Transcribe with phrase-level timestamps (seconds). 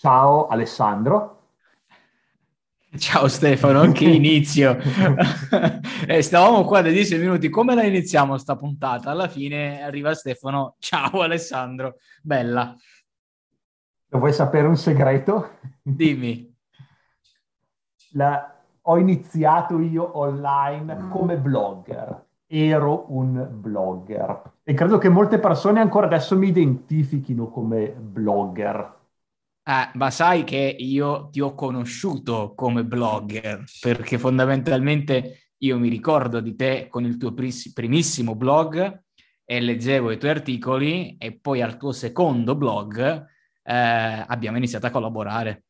[0.00, 1.48] Ciao Alessandro.
[2.96, 4.78] Ciao Stefano, che inizio.
[6.08, 9.10] eh, stavamo qua da dieci minuti, come la iniziamo sta puntata?
[9.10, 12.74] Alla fine arriva Stefano, ciao Alessandro, bella.
[14.08, 15.58] Lo vuoi sapere un segreto?
[15.82, 16.50] Dimmi.
[18.12, 18.58] La...
[18.80, 26.06] Ho iniziato io online come blogger, ero un blogger e credo che molte persone ancora
[26.06, 28.96] adesso mi identifichino come blogger.
[29.70, 36.40] Eh, ma sai che io ti ho conosciuto come blogger, perché fondamentalmente io mi ricordo
[36.40, 39.02] di te con il tuo primissimo blog
[39.44, 43.28] e leggevo i tuoi articoli e poi al tuo secondo blog
[43.62, 45.62] eh, abbiamo iniziato a collaborare.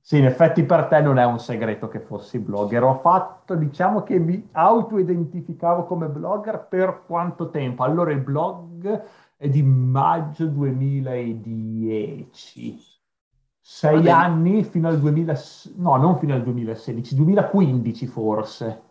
[0.00, 2.82] Sì, in effetti per te non è un segreto che fossi blogger.
[2.82, 7.84] Ho fatto, diciamo che mi auto-identificavo come blogger per quanto tempo?
[7.84, 9.00] Allora il blog
[9.36, 12.87] è di maggio 2010
[13.70, 15.38] sei anni fino al 2000,
[15.76, 18.82] no, non fino al 2016, 2015 forse.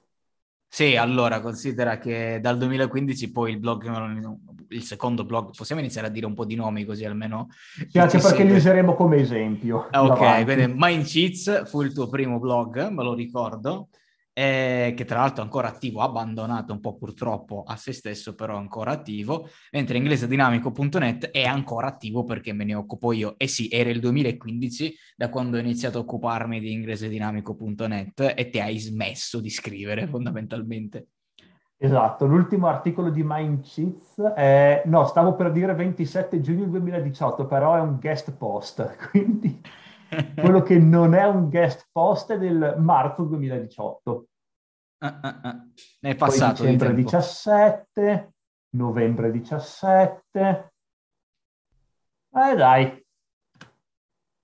[0.67, 4.37] Sì, allora considera che dal 2015 poi il blog,
[4.67, 7.47] il secondo blog, possiamo iniziare a dire un po' di nomi così almeno.
[7.89, 9.87] Sì, anche perché li useremo come esempio.
[9.91, 10.43] Ok, davanti.
[10.43, 13.87] quindi Mind Cheats fu il tuo primo blog, me lo ricordo
[14.37, 18.55] eh, che tra l'altro è ancora attivo, abbandonato un po' purtroppo a se stesso, però
[18.55, 23.33] ancora attivo, mentre inglesedinamico.net è ancora attivo perché me ne occupo io.
[23.37, 28.59] E sì, era il 2015 da quando ho iniziato a occuparmi di inglesedinamico.net e ti
[28.59, 31.07] hai smesso di scrivere fondamentalmente.
[31.75, 37.75] Esatto, l'ultimo articolo di Mind Cheats è, no, stavo per dire 27 giugno 2018, però
[37.75, 39.59] è un guest post, quindi
[40.35, 44.27] quello che non è un guest post è del marzo 2018.
[44.99, 45.71] Uh, uh, uh.
[45.99, 48.33] È passato Poi dicembre 17,
[48.71, 50.73] novembre 17.
[52.33, 53.05] Eh dai,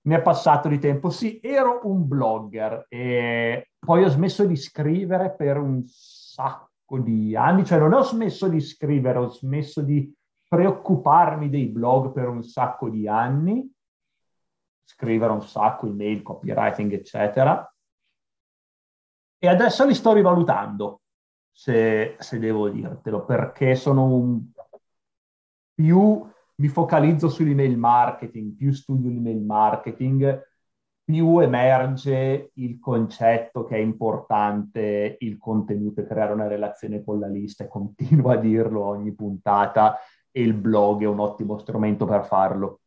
[0.06, 1.10] mi è passato di tempo.
[1.10, 7.64] Sì, ero un blogger e poi ho smesso di scrivere per un sacco di anni,
[7.64, 10.12] cioè non ho smesso di scrivere, ho smesso di
[10.46, 13.73] preoccuparmi dei blog per un sacco di anni
[14.84, 17.68] scrivere un sacco, email, copywriting, eccetera.
[19.38, 21.00] E adesso li sto rivalutando,
[21.50, 24.42] se, se devo dirtelo, perché sono un...
[25.74, 30.42] più mi focalizzo sull'email marketing, più studio l'email marketing,
[31.02, 37.26] più emerge il concetto che è importante il contenuto e creare una relazione con la
[37.26, 39.98] lista e continuo a dirlo ogni puntata
[40.30, 42.80] e il blog è un ottimo strumento per farlo.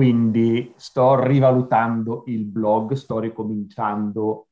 [0.00, 4.46] Quindi sto rivalutando il blog, sto ricominciando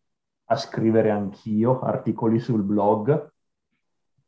[0.50, 3.32] a scrivere anch'io articoli sul blog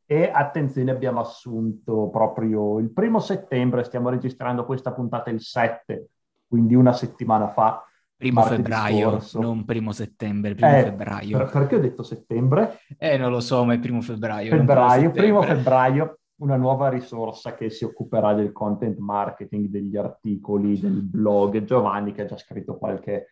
[0.06, 6.08] e attenzione abbiamo assunto proprio il primo settembre, stiamo registrando questa puntata il 7,
[6.48, 7.84] quindi una settimana fa.
[8.16, 9.40] Primo febbraio, scorso.
[9.42, 11.36] non primo settembre, primo eh, febbraio.
[11.36, 12.78] Per, perché ho detto settembre?
[12.96, 14.56] Eh, non lo so, ma è primo febbraio.
[14.56, 21.02] Febbraio, primo febbraio una nuova risorsa che si occuperà del content marketing, degli articoli, del
[21.02, 21.64] blog.
[21.64, 23.28] Giovanni che ha già scritto qualche,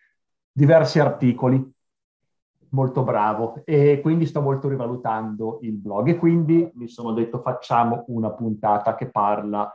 [0.51, 1.73] diversi articoli,
[2.71, 3.63] molto bravo.
[3.65, 8.95] E quindi sto molto rivalutando il blog e quindi mi sono detto facciamo una puntata
[8.95, 9.73] che parla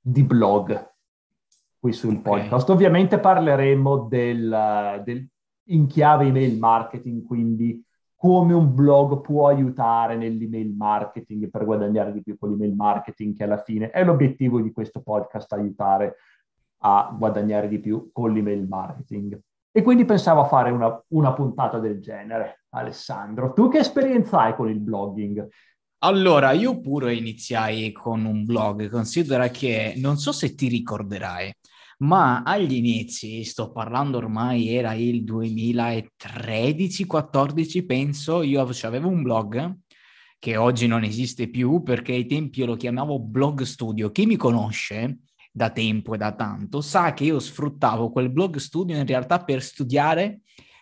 [0.00, 0.92] di blog
[1.78, 2.22] qui sul okay.
[2.22, 2.68] podcast.
[2.70, 5.28] Ovviamente parleremo del, del
[5.68, 7.82] in chiave email marketing, quindi
[8.24, 13.44] come un blog può aiutare nell'email marketing per guadagnare di più con l'email marketing, che
[13.44, 16.16] alla fine è l'obiettivo di questo podcast, aiutare
[16.78, 19.38] a guadagnare di più con l'email marketing.
[19.70, 22.64] E quindi pensavo a fare una, una puntata del genere.
[22.70, 25.46] Alessandro, tu che esperienza hai con il blogging?
[25.98, 31.52] Allora, io pure iniziai con un blog, considera che non so se ti ricorderai,
[32.04, 39.78] ma agli inizi, sto parlando ormai, era il 2013-14 penso, io avevo un blog
[40.38, 44.10] che oggi non esiste più perché ai tempi io lo chiamavo blog studio.
[44.10, 45.20] Chi mi conosce
[45.50, 49.62] da tempo e da tanto sa che io sfruttavo quel blog studio in realtà per
[49.62, 50.40] studiare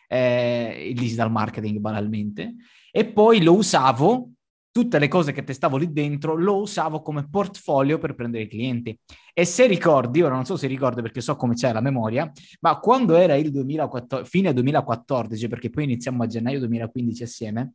[0.08, 2.56] eh, il digital marketing banalmente
[2.90, 4.31] e poi lo usavo
[4.72, 8.98] tutte le cose che testavo lì dentro lo usavo come portfolio per prendere clienti.
[9.34, 12.78] E se ricordi, ora non so se ricordi perché so come c'è la memoria, ma
[12.78, 17.74] quando era il 2014, fine 2014, perché poi iniziamo a gennaio 2015 assieme,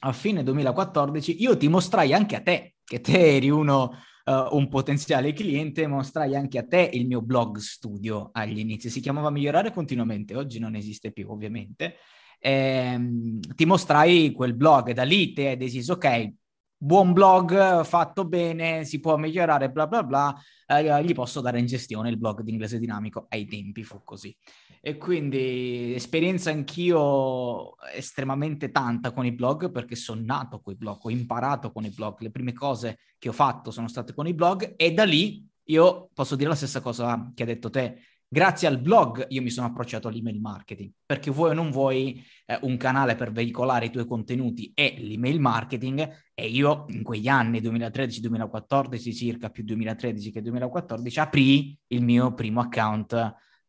[0.00, 3.92] a fine 2014 io ti mostrai anche a te, che te eri uno,
[4.24, 8.90] uh, un potenziale cliente, mostrai anche a te il mio blog studio agli inizi.
[8.90, 11.98] Si chiamava Migliorare continuamente, oggi non esiste più ovviamente
[12.42, 16.32] ehm, ti mostrai quel blog, da lì ti hai deciso, ok,
[16.76, 20.36] buon blog, fatto bene, si può migliorare, bla bla bla,
[20.66, 23.26] eh, gli posso dare in gestione il blog di inglese dinamico.
[23.28, 24.36] Ai tempi fu così.
[24.80, 30.98] E quindi esperienza anch'io estremamente tanta con i blog perché sono nato con i blog,
[31.02, 34.34] ho imparato con i blog, le prime cose che ho fatto sono state con i
[34.34, 38.00] blog e da lì io posso dire la stessa cosa che ha detto te,
[38.32, 42.58] Grazie al blog io mi sono approcciato all'email marketing, perché vuoi o non vuoi eh,
[42.62, 47.60] un canale per veicolare i tuoi contenuti e l'email marketing e io in quegli anni
[47.60, 53.12] 2013-2014, circa più 2013 che 2014, aprì il mio primo account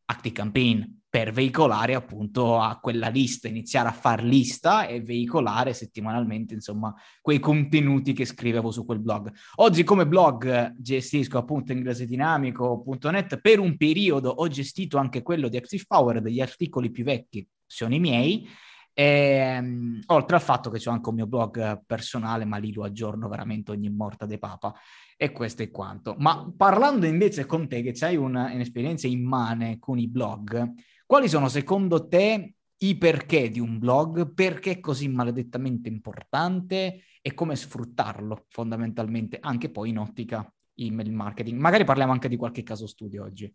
[0.06, 6.92] ActiveCampaign per veicolare appunto a quella lista, iniziare a far lista e veicolare settimanalmente insomma
[7.21, 9.31] quei contenuti che scrivevo su quel blog.
[9.57, 15.83] Oggi come blog gestisco appunto inglesedinamico.net, per un periodo ho gestito anche quello di Active
[15.88, 18.50] Power, degli articoli più vecchi sono i miei,
[18.95, 22.83] e, um, oltre al fatto che c'è anche un mio blog personale, ma lì lo
[22.83, 24.74] aggiorno veramente ogni morta de papa.
[25.15, 26.15] E questo è quanto.
[26.18, 30.74] Ma parlando invece con te, che hai un'esperienza immane con i blog,
[31.06, 34.34] quali sono secondo te i perché di un blog?
[34.34, 41.60] Perché è così maledettamente importante e come sfruttarlo fondamentalmente anche poi in ottica email marketing?
[41.60, 43.54] Magari parliamo anche di qualche caso studio oggi.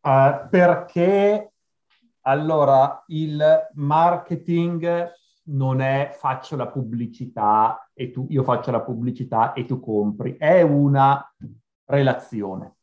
[0.00, 1.52] Uh, perché
[2.22, 5.12] allora il marketing
[5.48, 10.62] non è faccio la pubblicità e tu, io faccio la pubblicità e tu compri, è
[10.62, 11.34] una
[11.84, 12.77] relazione.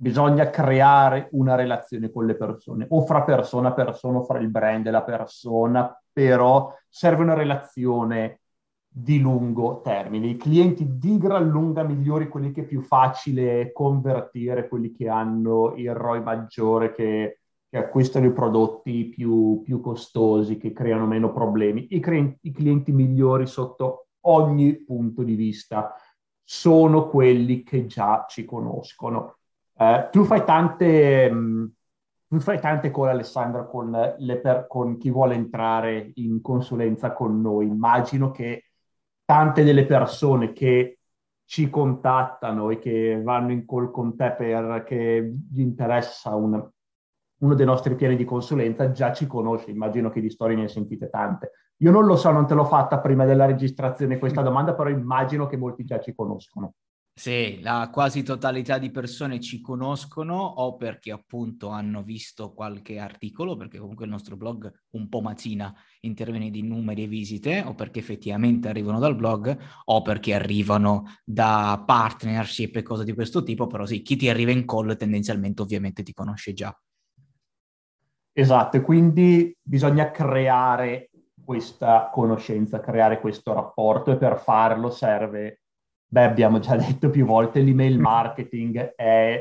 [0.00, 4.48] Bisogna creare una relazione con le persone, o fra persona a persona, o fra il
[4.48, 8.40] brand e la persona, però serve una relazione
[8.88, 10.28] di lungo termine.
[10.28, 15.74] I clienti di gran lunga migliori, quelli che è più facile convertire, quelli che hanno
[15.74, 21.86] il ROI maggiore, che che acquistano i prodotti più, più costosi, che creano meno problemi,
[21.90, 25.94] I, cre- i clienti migliori sotto ogni punto di vista
[26.42, 29.37] sono quelli che già ci conoscono.
[29.78, 31.30] Eh, tu fai tante...
[31.30, 31.66] Mh, mm,
[32.28, 33.90] tu fai tante cose, Alessandra, con,
[34.42, 37.66] per, con, chi vuole entrare in consulenza con noi.
[37.66, 38.64] Immagino che
[39.24, 40.98] tante delle persone che
[41.46, 46.62] ci contattano e che vanno in call con te perché gli interessa un,
[47.38, 51.08] uno dei nostri piani di consulenza già ci conosce, immagino che di storie ne sentite
[51.08, 51.52] tante.
[51.78, 55.46] Io non lo so, non te l'ho fatta prima della registrazione questa domanda, però immagino
[55.46, 56.74] che molti già ci conoscono.
[57.18, 63.56] Sì, la quasi totalità di persone ci conoscono o perché appunto hanno visto qualche articolo,
[63.56, 67.74] perché comunque il nostro blog un po' mazzina in termini di numeri e visite, o
[67.74, 73.66] perché effettivamente arrivano dal blog, o perché arrivano da partnership e cose di questo tipo,
[73.66, 76.72] però sì, chi ti arriva in call tendenzialmente ovviamente ti conosce già.
[78.32, 81.10] Esatto, e quindi bisogna creare
[81.44, 85.57] questa conoscenza, creare questo rapporto e per farlo serve,
[86.08, 89.40] beh abbiamo già detto più volte, l'email marketing è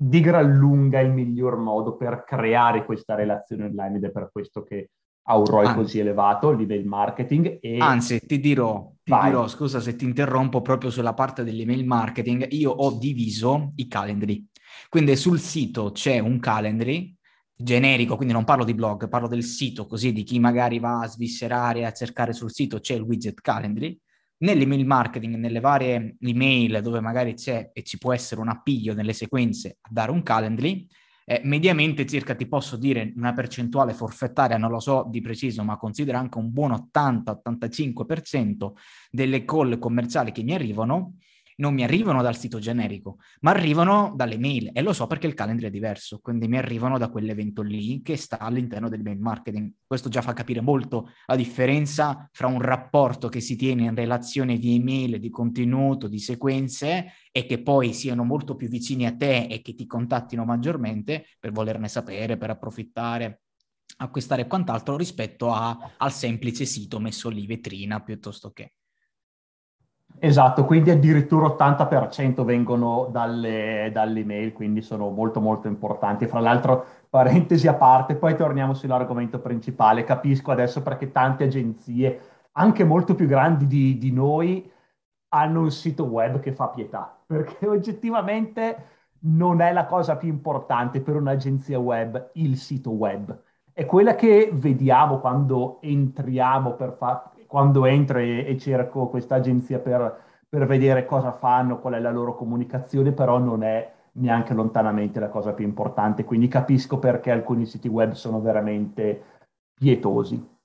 [0.00, 4.62] di gran lunga il miglior modo per creare questa relazione online ed è per questo
[4.62, 4.90] che
[5.30, 7.58] ha un ROI così elevato, l'email marketing.
[7.60, 7.78] E...
[7.78, 12.70] Anzi, ti dirò, ti dirò, scusa se ti interrompo proprio sulla parte dell'email marketing, io
[12.70, 14.46] ho diviso i calendri.
[14.88, 17.14] Quindi sul sito c'è un calendry
[17.54, 21.08] generico, quindi non parlo di blog, parlo del sito, così di chi magari va a
[21.08, 24.00] sviscerare, a cercare sul sito, c'è il widget Calendly.
[24.40, 29.12] Nell'email marketing, nelle varie email dove magari c'è e ci può essere un appiglio nelle
[29.12, 30.86] sequenze a dare un Calendly,
[31.24, 35.76] eh, mediamente circa ti posso dire una percentuale forfettaria, non lo so di preciso, ma
[35.76, 38.72] considera anche un buon 80-85%
[39.10, 41.16] delle call commerciali che mi arrivano
[41.58, 45.34] non mi arrivano dal sito generico, ma arrivano dalle mail e lo so perché il
[45.34, 49.72] calendar è diverso, quindi mi arrivano da quell'evento lì che sta all'interno del mail marketing.
[49.86, 54.58] Questo già fa capire molto la differenza fra un rapporto che si tiene in relazione
[54.58, 59.46] di email, di contenuto, di sequenze e che poi siano molto più vicini a te
[59.46, 63.42] e che ti contattino maggiormente per volerne sapere, per approfittare
[64.00, 68.74] acquistare quant'altro rispetto a, al semplice sito messo lì vetrina piuttosto che.
[70.20, 76.26] Esatto, quindi addirittura 80% vengono dalle, dalle email, quindi sono molto molto importanti.
[76.26, 80.02] Fra l'altro, parentesi a parte, poi torniamo sull'argomento principale.
[80.02, 82.20] Capisco adesso perché tante agenzie,
[82.52, 84.68] anche molto più grandi di, di noi,
[85.28, 91.00] hanno un sito web che fa pietà, perché oggettivamente non è la cosa più importante
[91.00, 93.40] per un'agenzia web il sito web.
[93.72, 99.80] È quella che vediamo quando entriamo per fare quando entro e, e cerco questa agenzia
[99.80, 105.18] per, per vedere cosa fanno, qual è la loro comunicazione, però non è neanche lontanamente
[105.18, 109.22] la cosa più importante, quindi capisco perché alcuni siti web sono veramente
[109.74, 110.56] pietosi.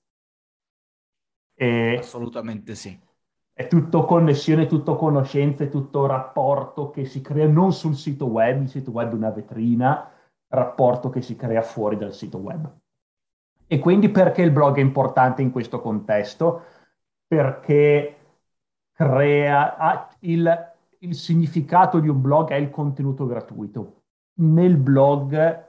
[1.56, 1.96] E...
[1.98, 3.00] Assolutamente sì.
[3.54, 8.70] è tutto connessione, tutto conoscenze, tutto rapporto che si crea non sul sito web, il
[8.70, 10.12] sito web è una vetrina,
[10.48, 12.82] rapporto che si crea fuori dal sito web.
[13.74, 16.62] E quindi perché il blog è importante in questo contesto?
[17.26, 18.18] Perché
[18.92, 24.04] crea il, il significato di un blog è il contenuto gratuito.
[24.42, 25.66] Nel blog,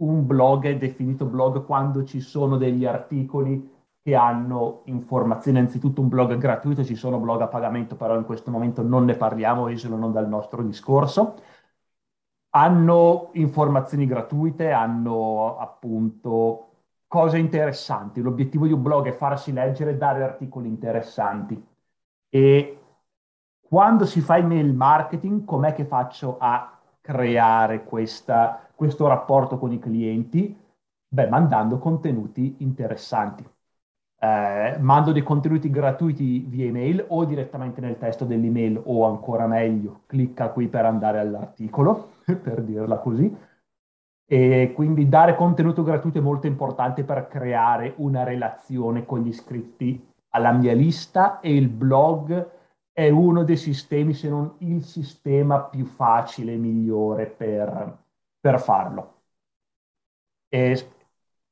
[0.00, 3.72] un blog è definito blog quando ci sono degli articoli
[4.02, 5.58] che hanno informazioni.
[5.58, 9.16] Innanzitutto un blog gratuito, ci sono blog a pagamento, però in questo momento non ne
[9.16, 11.36] parliamo, esulano dal nostro discorso.
[12.50, 16.65] Hanno informazioni gratuite, hanno appunto
[17.06, 18.20] cose interessanti.
[18.20, 21.62] L'obiettivo di un blog è farsi leggere e dare articoli interessanti.
[22.28, 22.80] E
[23.60, 29.78] quando si fa email marketing, com'è che faccio a creare questa, questo rapporto con i
[29.78, 30.56] clienti?
[31.08, 33.44] Beh, mandando contenuti interessanti
[34.18, 40.02] eh, mando dei contenuti gratuiti via email o direttamente nel testo dell'email o ancora meglio,
[40.06, 43.34] clicca qui per andare all'articolo, per dirla così.
[44.28, 50.04] E quindi dare contenuto gratuito è molto importante per creare una relazione con gli iscritti
[50.30, 52.50] alla mia lista e il blog
[52.92, 57.98] è uno dei sistemi, se non il sistema più facile e migliore per,
[58.40, 59.14] per farlo.
[60.48, 60.90] E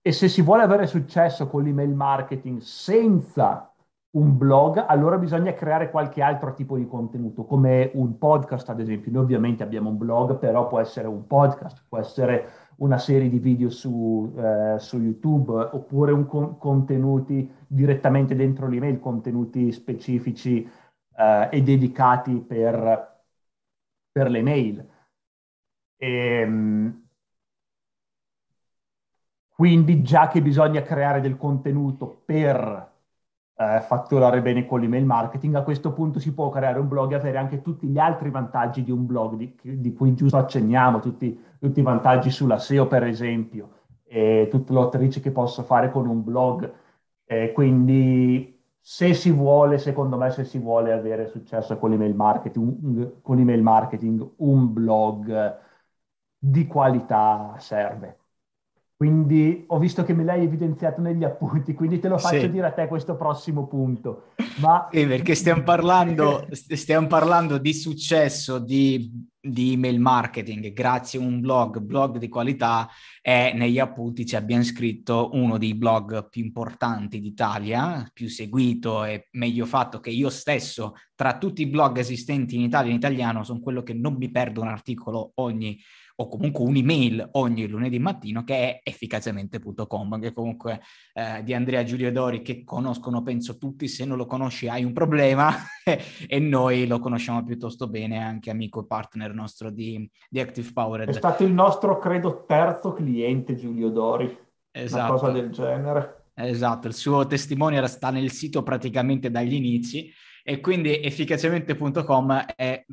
[0.06, 3.72] e se si vuole avere successo con l'email marketing senza
[4.16, 9.10] un blog, allora bisogna creare qualche altro tipo di contenuto, come un podcast, ad esempio.
[9.10, 13.38] Noi ovviamente abbiamo un blog, però può essere un podcast, può essere una serie di
[13.38, 20.68] video su, eh, su YouTube, oppure un con- contenuti direttamente dentro l'email, contenuti specifici
[21.16, 23.22] eh, e dedicati per,
[24.12, 24.88] per le mail.
[25.96, 26.06] E,
[26.40, 27.02] ehm,
[29.48, 32.93] quindi già che bisogna creare del contenuto per
[33.56, 37.14] eh, fatturare bene con l'email marketing, a questo punto si può creare un blog e
[37.14, 41.38] avere anche tutti gli altri vantaggi di un blog, di, di cui giusto accenniamo, tutti,
[41.58, 43.70] tutti, i vantaggi sulla SEO per esempio,
[44.04, 46.72] e tutto l'outreach che posso fare con un blog.
[47.26, 53.20] Eh, quindi se si vuole, secondo me, se si vuole avere successo con l'email marketing,
[53.22, 55.58] con l'email marketing un blog
[56.38, 58.23] di qualità serve.
[59.04, 62.50] Quindi ho visto che me l'hai evidenziato negli appunti, quindi te lo faccio sì.
[62.50, 64.30] dire a te questo prossimo punto.
[64.60, 64.88] Ma...
[64.90, 71.40] Sì, perché stiamo parlando, stiamo parlando di successo di, di, email marketing grazie a un
[71.40, 72.88] blog, blog di qualità
[73.20, 79.28] e negli appunti ci abbiamo scritto uno dei blog più importanti d'Italia, più seguito e
[79.32, 83.60] meglio fatto che io stesso tra tutti i blog esistenti in Italia in italiano sono
[83.60, 85.78] quello che non mi perdo un articolo ogni
[86.16, 90.80] o comunque un'email ogni lunedì mattino che è efficacemente.com, che comunque
[91.12, 94.92] eh, di Andrea Giulio Dori che conoscono penso tutti, se non lo conosci hai un
[94.92, 95.52] problema
[96.26, 101.08] e noi lo conosciamo piuttosto bene, anche amico e partner nostro di, di Active Power.
[101.08, 104.36] È stato il nostro, credo, terzo cliente Giulio Dori,
[104.70, 105.12] esatto.
[105.12, 106.22] una cosa del genere.
[106.36, 112.84] Esatto, il suo testimone sta nel sito praticamente dagli inizi e quindi efficacemente.com è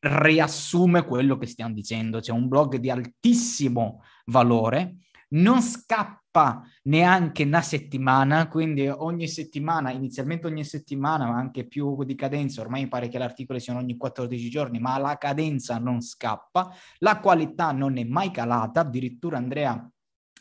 [0.00, 2.20] riassume quello che stiamo dicendo.
[2.20, 4.96] C'è un blog di altissimo valore,
[5.30, 12.14] non scappa neanche una settimana, quindi ogni settimana, inizialmente ogni settimana, ma anche più di
[12.14, 16.72] cadenza, ormai mi pare che l'articolo siano ogni 14 giorni, ma la cadenza non scappa,
[16.98, 19.90] la qualità non è mai calata, addirittura Andrea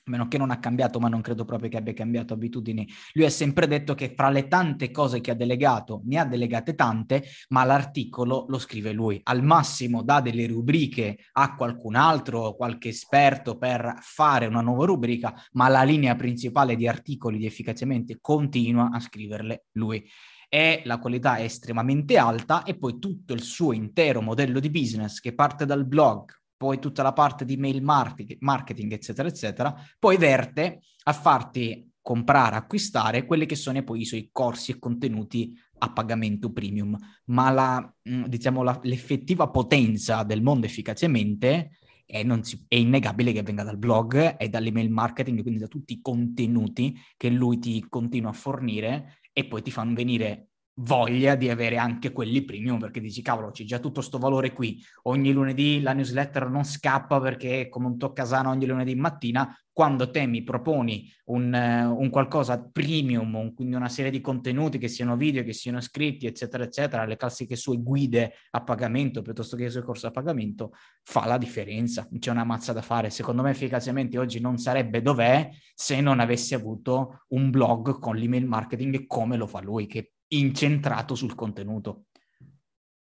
[0.07, 2.87] a meno che non ha cambiato, ma non credo proprio che abbia cambiato abitudini.
[3.13, 6.75] Lui ha sempre detto che fra le tante cose che ha delegato, ne ha delegate
[6.75, 9.19] tante, ma l'articolo lo scrive lui.
[9.23, 15.33] Al massimo dà delle rubriche a qualcun altro, qualche esperto per fare una nuova rubrica,
[15.53, 20.03] ma la linea principale di articoli di efficacemente continua a scriverle lui
[20.49, 25.19] e la qualità è estremamente alta e poi tutto il suo intero modello di business
[25.19, 30.81] che parte dal blog, poi tutta la parte di mail marketing, eccetera, eccetera, poi verte
[31.03, 36.51] a farti comprare, acquistare quelli che sono poi i suoi corsi e contenuti a pagamento
[36.51, 36.97] premium.
[37.25, 43.43] Ma la, mm, diciamo, la, l'effettiva potenza del mondo efficacemente è, si, è, innegabile che
[43.43, 48.29] venga dal blog e dall'email marketing, quindi da tutti i contenuti che lui ti continua
[48.29, 53.21] a fornire e poi ti fanno venire voglia di avere anche quelli premium perché dici
[53.21, 54.83] cavolo c'è già tutto sto valore qui.
[55.03, 60.09] Ogni lunedì la newsletter non scappa perché è come un toccasana ogni lunedì mattina quando
[60.09, 64.87] te mi proponi un, uh, un qualcosa premium un, quindi una serie di contenuti che
[64.87, 69.65] siano video che siano scritti eccetera eccetera le classiche sue guide a pagamento piuttosto che
[69.65, 72.07] i suoi corsi a pagamento fa la differenza.
[72.19, 73.09] C'è una mazza da fare.
[73.09, 78.45] Secondo me efficacemente oggi non sarebbe dov'è se non avessi avuto un blog con l'email
[78.45, 82.05] marketing come lo fa lui che incentrato sul contenuto.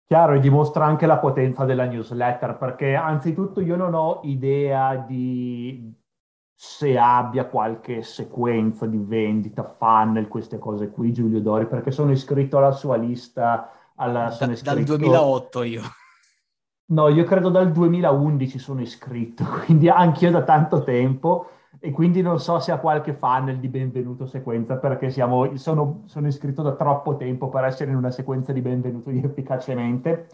[0.06, 5.94] Chiaro, e dimostra anche la potenza della newsletter, perché anzitutto io non ho idea di
[6.60, 12.58] se abbia qualche sequenza di vendita, funnel, queste cose qui, Giulio Dori, perché sono iscritto
[12.58, 13.72] alla sua lista.
[13.96, 14.74] Alla, da, iscritto...
[14.74, 15.82] Dal 2008 io.
[16.90, 21.50] No, io credo dal 2011 sono iscritto, quindi anch'io da tanto tempo
[21.80, 26.28] e quindi non so se ha qualche funnel di benvenuto sequenza perché siamo, sono, sono
[26.28, 30.28] iscritto da troppo tempo per essere in una sequenza di benvenuto efficacemente,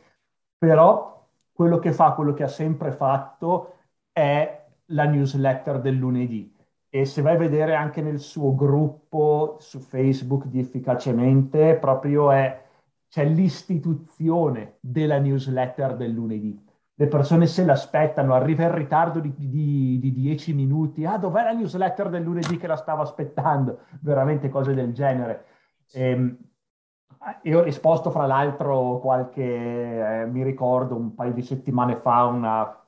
[0.58, 3.76] però quello che fa, quello che ha sempre fatto
[4.12, 6.54] è la newsletter del lunedì
[6.90, 12.62] e se vai a vedere anche nel suo gruppo su Facebook di efficacemente proprio è
[13.10, 16.60] c'è l'istituzione della newsletter del lunedì.
[16.96, 21.06] Le persone se l'aspettano, arriva in ritardo di, di, di, dieci minuti.
[21.06, 23.80] Ah, dov'è la newsletter del lunedì che la stavo aspettando?
[24.02, 25.46] Veramente cose del genere.
[25.92, 26.38] E, ehm,
[27.44, 29.42] io ho risposto, fra l'altro, qualche,
[30.22, 32.86] eh, mi ricordo un paio di settimane fa una,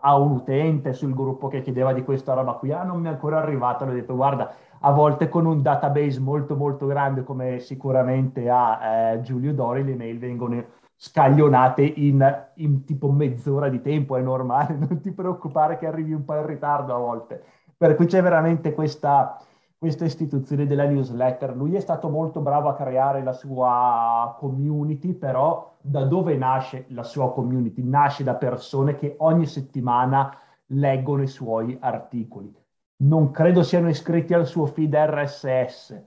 [0.00, 2.72] a un utente sul gruppo che chiedeva di questa roba qui.
[2.72, 3.84] Ah, non mi è ancora arrivato.
[3.84, 9.12] Le ho detto, guarda, a volte con un database molto molto grande come sicuramente ha
[9.12, 10.64] eh, Giulio Dori, le mail vengono
[11.04, 16.24] scaglionate in, in, tipo mezz'ora di tempo, è normale, non ti preoccupare che arrivi un
[16.24, 17.42] po' in ritardo a volte.
[17.76, 19.42] Per cui c'è veramente questa,
[19.76, 21.56] questa istituzione della newsletter.
[21.56, 27.02] Lui è stato molto bravo a creare la sua community, però da dove nasce la
[27.02, 27.82] sua community?
[27.82, 30.32] Nasce da persone che ogni settimana
[30.66, 32.54] leggono i suoi articoli
[33.02, 36.00] non credo siano iscritti al suo feed RSS,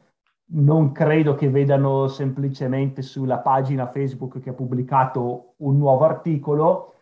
[0.47, 6.93] non credo che vedano semplicemente sulla pagina Facebook che ha pubblicato un nuovo articolo,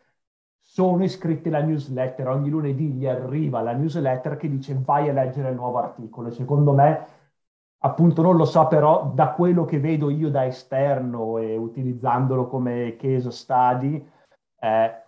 [0.59, 5.50] sono iscritti alla newsletter, ogni lunedì gli arriva la newsletter che dice vai a leggere
[5.50, 6.31] il nuovo articolo.
[6.31, 7.05] Secondo me,
[7.79, 12.95] appunto non lo so, però da quello che vedo io da esterno e utilizzandolo come
[12.95, 14.03] case study,
[14.59, 15.01] eh,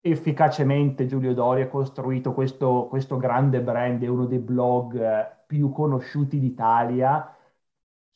[0.00, 5.72] efficacemente Giulio Dori ha costruito questo, questo grande brand, è uno dei blog eh, più
[5.72, 7.32] conosciuti d'Italia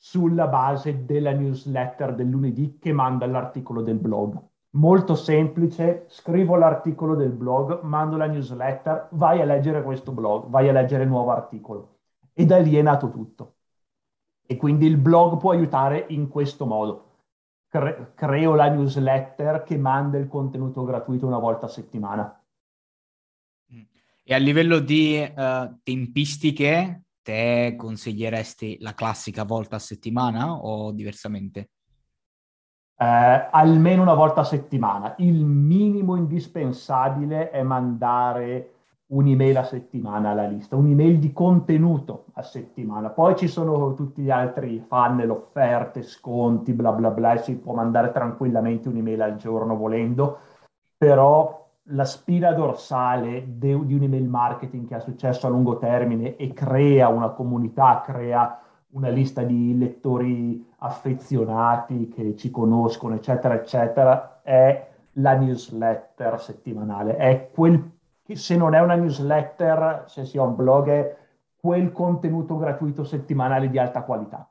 [0.02, 4.36] sulla base della newsletter del lunedì che manda l'articolo del blog.
[4.70, 10.68] Molto semplice, scrivo l'articolo del blog, mando la newsletter, vai a leggere questo blog, vai
[10.68, 11.98] a leggere il nuovo articolo.
[12.32, 13.56] E da lì è nato tutto.
[14.44, 17.10] E quindi il blog può aiutare in questo modo
[17.68, 22.44] cre- creo la newsletter che manda il contenuto gratuito una volta a settimana.
[23.72, 23.82] Mm.
[24.24, 31.70] E a livello di uh, tempistiche, te consiglieresti la classica volta a settimana o diversamente?
[32.96, 35.14] Eh, almeno una volta a settimana.
[35.18, 38.70] Il minimo indispensabile è mandare
[39.12, 43.10] un'email a settimana alla lista, un'email di contenuto a settimana.
[43.10, 48.10] Poi ci sono tutti gli altri funnel, offerte, sconti, bla bla bla, si può mandare
[48.10, 50.38] tranquillamente un'email al giorno volendo,
[50.96, 51.61] però
[51.92, 56.52] la spina dorsale de- di un email marketing che ha successo a lungo termine e
[56.52, 64.88] crea una comunità, crea una lista di lettori affezionati che ci conoscono, eccetera, eccetera, è
[65.16, 67.90] la newsletter settimanale, è quel
[68.34, 71.16] se non è una newsletter, se si ha un blog, è
[71.56, 74.48] quel contenuto gratuito settimanale di alta qualità.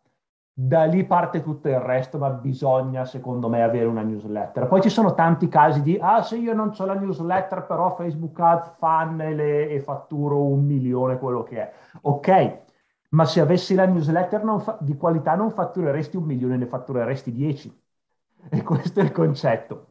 [0.53, 4.67] Da lì parte tutto il resto, ma bisogna, secondo me, avere una newsletter.
[4.67, 8.37] Poi ci sono tanti casi di, ah, se io non ho la newsletter, però Facebook
[8.39, 11.73] Ads, funnel e, e fatturo un milione, quello che è.
[12.01, 12.59] Ok,
[13.11, 17.81] ma se avessi la newsletter fa- di qualità non fattureresti un milione, ne fattureresti dieci.
[18.49, 19.87] E questo è il concetto.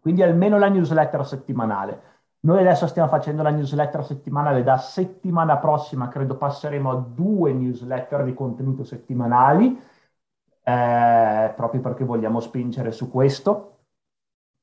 [0.00, 2.02] Quindi almeno la newsletter settimanale.
[2.44, 8.22] Noi adesso stiamo facendo la newsletter settimanale, da settimana prossima credo passeremo a due newsletter
[8.22, 9.80] di contenuto settimanali,
[10.62, 13.70] eh, proprio perché vogliamo spingere su questo.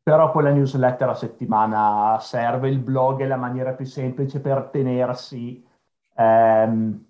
[0.04, 5.66] Però quella newsletter a settimana serve, il blog è la maniera più semplice per tenersi,
[6.16, 7.06] ehm,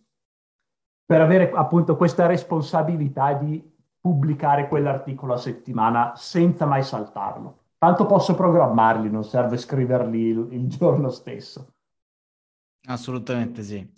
[1.06, 3.62] per avere appunto questa responsabilità di
[4.00, 7.61] pubblicare quell'articolo a settimana senza mai saltarlo.
[7.82, 11.78] Tanto posso programmarli, non serve scriverli il, il giorno stesso.
[12.86, 13.92] Assolutamente sì.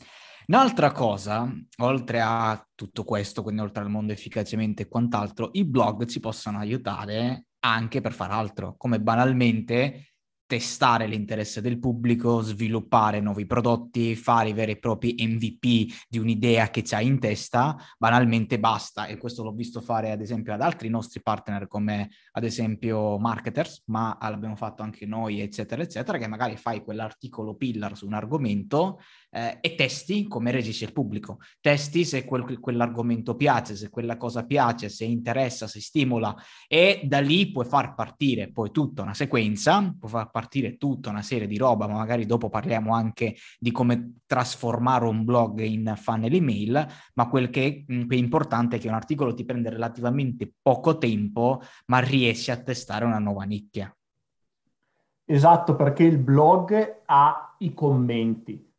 [0.47, 6.05] Un'altra cosa, oltre a tutto questo, quindi oltre al mondo efficacemente e quant'altro, i blog
[6.05, 10.12] ci possono aiutare anche per fare altro, come banalmente
[10.53, 16.69] testare l'interesse del pubblico, sviluppare nuovi prodotti, fare i veri e propri MVP di un'idea
[16.69, 19.07] che c'hai in testa, banalmente basta.
[19.07, 23.81] E questo l'ho visto fare ad esempio ad altri nostri partner come ad esempio marketers,
[23.87, 28.99] ma l'abbiamo fatto anche noi, eccetera, eccetera, che magari fai quell'articolo pillar su un argomento
[29.31, 31.39] eh, e testi come reagisce il pubblico.
[31.61, 36.35] Testi se quel, quell'argomento piace, se quella cosa piace, se interessa, se stimola
[36.67, 40.41] e da lì puoi far partire poi tutta una sequenza, puoi far partire
[40.77, 45.59] tutta una serie di roba, ma magari dopo parliamo anche di come trasformare un blog
[45.61, 49.45] in funnel email, ma quel che, mm, che è importante è che un articolo ti
[49.45, 53.95] prende relativamente poco tempo, ma riesci a testare una nuova nicchia.
[55.25, 58.71] Esatto, perché il blog ha i commenti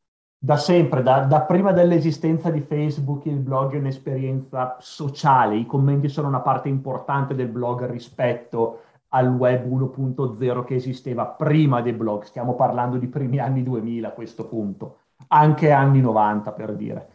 [0.45, 6.11] da sempre, da, da, prima dell'esistenza di Facebook, il blog è un'esperienza sociale, i commenti
[6.11, 8.81] sono una parte importante del blog rispetto
[9.15, 14.13] al web 1.0 che esisteva prima dei blog, stiamo parlando di primi anni 2000 a
[14.13, 14.99] questo punto,
[15.29, 17.09] anche anni 90 per dire.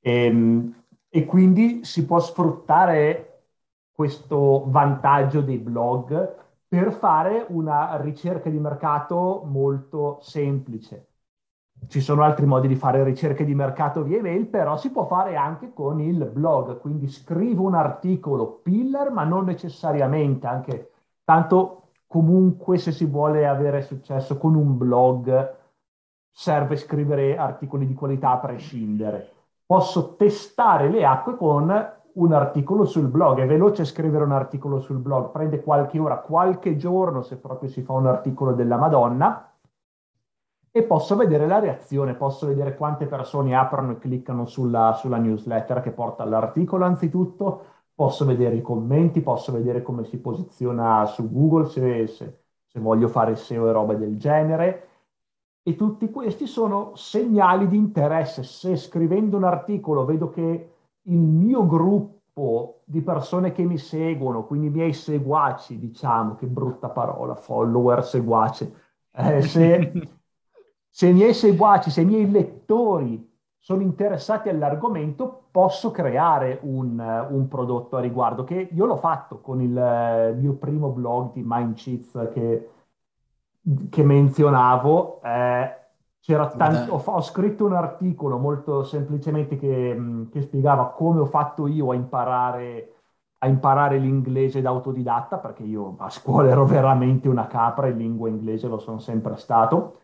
[0.00, 0.74] E, ehm,
[1.08, 3.44] e quindi si può sfruttare
[3.90, 6.36] questo vantaggio dei blog
[6.68, 11.06] per fare una ricerca di mercato molto semplice.
[11.88, 15.36] Ci sono altri modi di fare ricerche di mercato via email, però si può fare
[15.36, 20.90] anche con il blog, quindi scrivo un articolo pillar, ma non necessariamente, anche
[21.30, 25.54] tanto comunque se si vuole avere successo con un blog
[26.28, 29.30] serve scrivere articoli di qualità a prescindere.
[29.64, 34.96] Posso testare le acque con un articolo sul blog, è veloce scrivere un articolo sul
[34.96, 39.52] blog, prende qualche ora, qualche giorno se proprio si fa un articolo della Madonna
[40.72, 45.80] e posso vedere la reazione, posso vedere quante persone aprono e cliccano sulla, sulla newsletter
[45.80, 47.66] che porta all'articolo anzitutto,
[48.00, 53.08] posso vedere i commenti, posso vedere come si posiziona su Google se, se, se voglio
[53.08, 54.88] fare SEO e robe del genere.
[55.62, 58.42] E tutti questi sono segnali di interesse.
[58.42, 60.70] Se scrivendo un articolo vedo che
[61.02, 66.88] il mio gruppo di persone che mi seguono, quindi i miei seguaci, diciamo, che brutta
[66.88, 68.74] parola, follower, seguace,
[69.12, 69.92] eh, se,
[70.88, 73.29] se i miei seguaci, se i miei lettori
[73.60, 76.98] sono interessati all'argomento, posso creare un,
[77.30, 81.42] un, prodotto a riguardo, che io l'ho fatto con il eh, mio primo blog di
[81.44, 82.70] Mind Cheats che,
[83.90, 85.20] che menzionavo.
[85.22, 85.74] Eh,
[86.56, 91.90] tanto, ho, ho, scritto un articolo molto semplicemente che, che spiegava come ho fatto io
[91.90, 92.94] a imparare,
[93.38, 98.30] a imparare l'inglese da autodidatta, perché io a scuola ero veramente una capra in lingua
[98.30, 99.98] inglese, lo sono sempre stato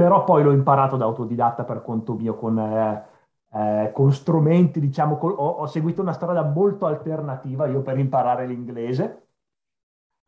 [0.00, 3.04] però poi l'ho imparato da autodidatta per conto mio con, eh,
[3.52, 8.46] eh, con strumenti, diciamo, col, ho, ho, seguito una strada molto alternativa io per imparare
[8.46, 9.26] l'inglese.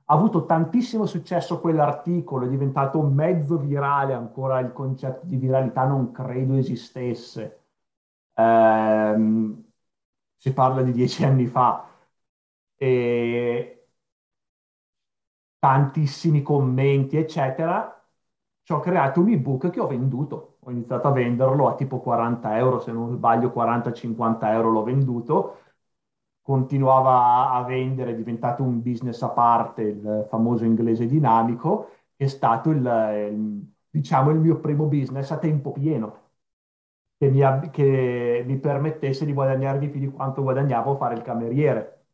[0.05, 6.13] Ha avuto tantissimo successo quell'articolo, è diventato mezzo virale, ancora il concetto di viralità non
[6.13, 7.61] credo esistesse.
[8.35, 9.55] Eh,
[10.37, 11.89] si parla di dieci anni fa.
[12.77, 13.87] E
[15.59, 18.02] tantissimi commenti, eccetera
[18.62, 20.57] ci ho creato un ebook che ho venduto.
[20.61, 25.59] Ho iniziato a venderlo a tipo 40 euro, se non sbaglio 40-50 euro l'ho venduto.
[26.42, 32.70] Continuava a vendere, è diventato un business a parte, il famoso inglese dinamico, è stato
[32.70, 32.79] il,
[33.33, 36.31] il diciamo, il mio primo business a tempo pieno,
[37.18, 41.22] che mi, che mi permettesse di guadagnare di più di quanto guadagnavo a fare il
[41.22, 42.05] cameriere.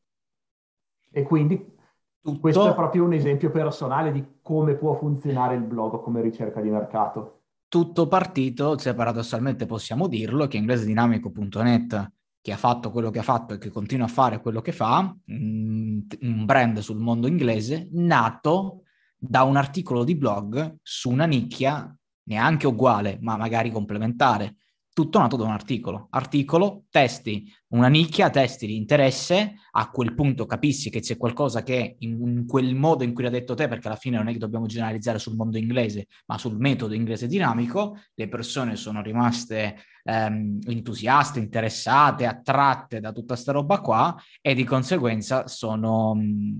[1.10, 1.76] E quindi
[2.20, 2.40] tutto...
[2.40, 6.70] Questo è proprio un esempio personale di come può funzionare il blog come ricerca di
[6.70, 7.42] mercato.
[7.68, 13.54] Tutto partito, se paradossalmente possiamo dirlo, che inglesedinamico.net che ha fatto quello che ha fatto
[13.54, 18.84] e che continua a fare quello che fa, mm, un brand sul mondo inglese, nato
[19.16, 24.56] da un articolo di blog su una nicchia neanche uguale, ma magari complementare,
[24.98, 26.08] tutto nato da un articolo.
[26.10, 31.94] Articolo, testi, una nicchia, testi di interesse, a quel punto capissi che c'è qualcosa che
[32.00, 34.38] in, in, quel modo in cui l'ha detto te, perché alla fine non è che
[34.38, 40.58] dobbiamo generalizzare sul mondo inglese, ma sul metodo inglese dinamico, le persone sono rimaste ehm,
[40.66, 46.16] entusiaste, interessate, attratte da tutta sta roba qua e di conseguenza sono...
[46.16, 46.58] Mh,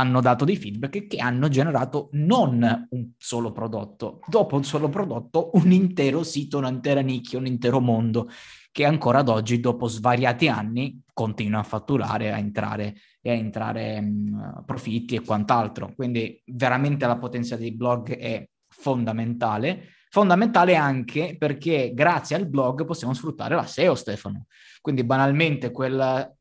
[0.00, 5.50] hanno dato dei feedback che hanno generato non un solo prodotto, dopo un solo prodotto
[5.54, 8.28] un intero sito, un'intera nicchia, un intero mondo
[8.74, 14.00] che ancora ad oggi, dopo svariati anni, continua a fatturare, a entrare e a entrare
[14.00, 15.92] mh, profitti e quant'altro.
[15.94, 19.90] Quindi veramente la potenza dei blog è fondamentale.
[20.10, 24.46] Fondamentale anche perché grazie al blog possiamo sfruttare la SEO, Stefano.
[24.80, 26.34] Quindi banalmente quel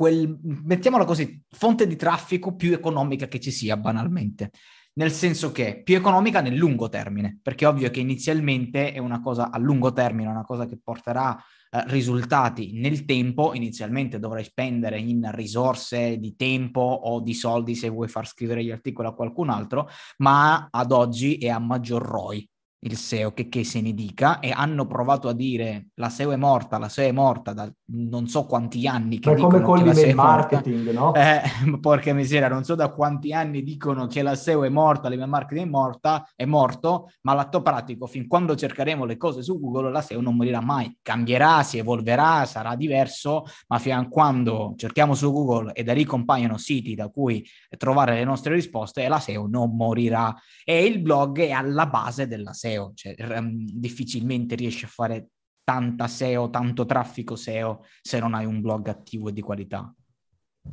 [0.00, 4.50] quel, mettiamola così, fonte di traffico più economica che ci sia banalmente.
[4.92, 9.50] nel senso che più economica nel lungo termine, perché ovvio che inizialmente è una cosa
[9.50, 15.30] a lungo termine, una cosa che porterà eh, risultati nel tempo, inizialmente dovrai spendere in
[15.32, 19.88] risorse di tempo o di soldi se vuoi far scrivere gli articoli a qualcun altro,
[20.18, 22.48] ma ad oggi è a maggior ROI
[22.82, 26.36] il SEO, che, che se ne dica, e hanno provato a dire la SEO è
[26.36, 30.14] morta, la SEO è morta da non so quanti anni che Ma come SEO è
[30.14, 31.14] marketing, no?
[31.14, 31.42] Eh,
[31.80, 35.66] porca miseria, non so da quanti anni dicono che la SEO è morta, l'email marketing
[35.66, 40.00] è morta, è morto, ma l'atto pratico, fin quando cercheremo le cose su Google, la
[40.00, 40.96] SEO non morirà mai.
[41.02, 46.04] Cambierà, si evolverà, sarà diverso, ma fino a quando cerchiamo su Google e da lì
[46.04, 47.44] compaiono siti da cui
[47.76, 50.34] trovare le nostre risposte, la SEO non morirà.
[50.64, 55.30] E il blog è alla base della SEO SEO, cioè um, difficilmente riesci a fare
[55.64, 59.92] tanta SEO, tanto traffico SEO se non hai un blog attivo e di qualità.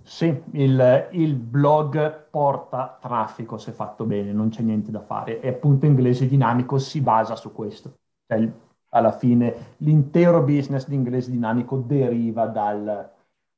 [0.03, 5.39] Sì, il, il, blog porta traffico se fatto bene, non c'è niente da fare.
[5.39, 7.99] E appunto inglese dinamico si basa su questo.
[8.25, 8.51] Cioè,
[8.89, 13.11] alla fine l'intero business di inglese dinamico deriva dal,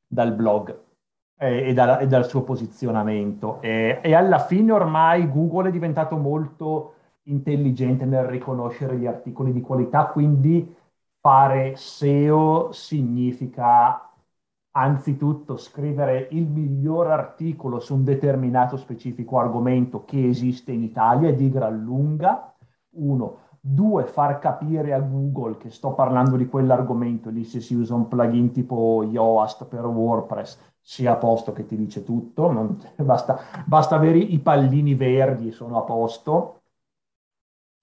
[0.05, 0.77] dal blog
[1.37, 3.61] e, e, dal, e, dal, suo posizionamento.
[3.61, 6.95] E, e alla fine ormai Google è diventato molto
[7.29, 10.75] intelligente nel riconoscere gli articoli di qualità, quindi
[11.21, 14.09] fare SEO significa
[14.71, 21.35] anzitutto scrivere il miglior articolo su un determinato specifico argomento che esiste in Italia e
[21.35, 22.53] di gran lunga,
[22.91, 23.47] uno.
[23.61, 28.07] Due, far capire a Google che sto parlando di quell'argomento, lì se si usa un
[28.07, 33.95] plugin tipo Yoast per WordPress, sia a posto che ti dice tutto, non, basta, basta
[33.95, 36.58] avere i pallini verdi sono a posto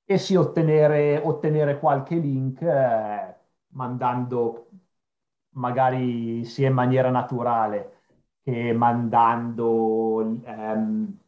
[0.08, 3.34] e sì ottenere, ottenere qualche link eh,
[3.68, 4.68] mandando
[5.56, 7.92] magari sia in maniera naturale
[8.42, 11.18] che mandando ehm,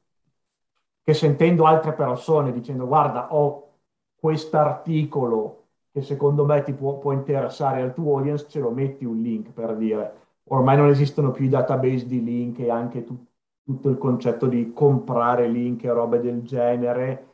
[1.03, 3.73] che sentendo altre persone dicendo guarda ho
[4.15, 9.21] quest'articolo che secondo me ti può, può interessare al tuo audience ce lo metti un
[9.21, 10.27] link per dire.
[10.51, 13.17] Ormai non esistono più i database di link e anche tu,
[13.65, 17.28] tutto il concetto di comprare link e robe del genere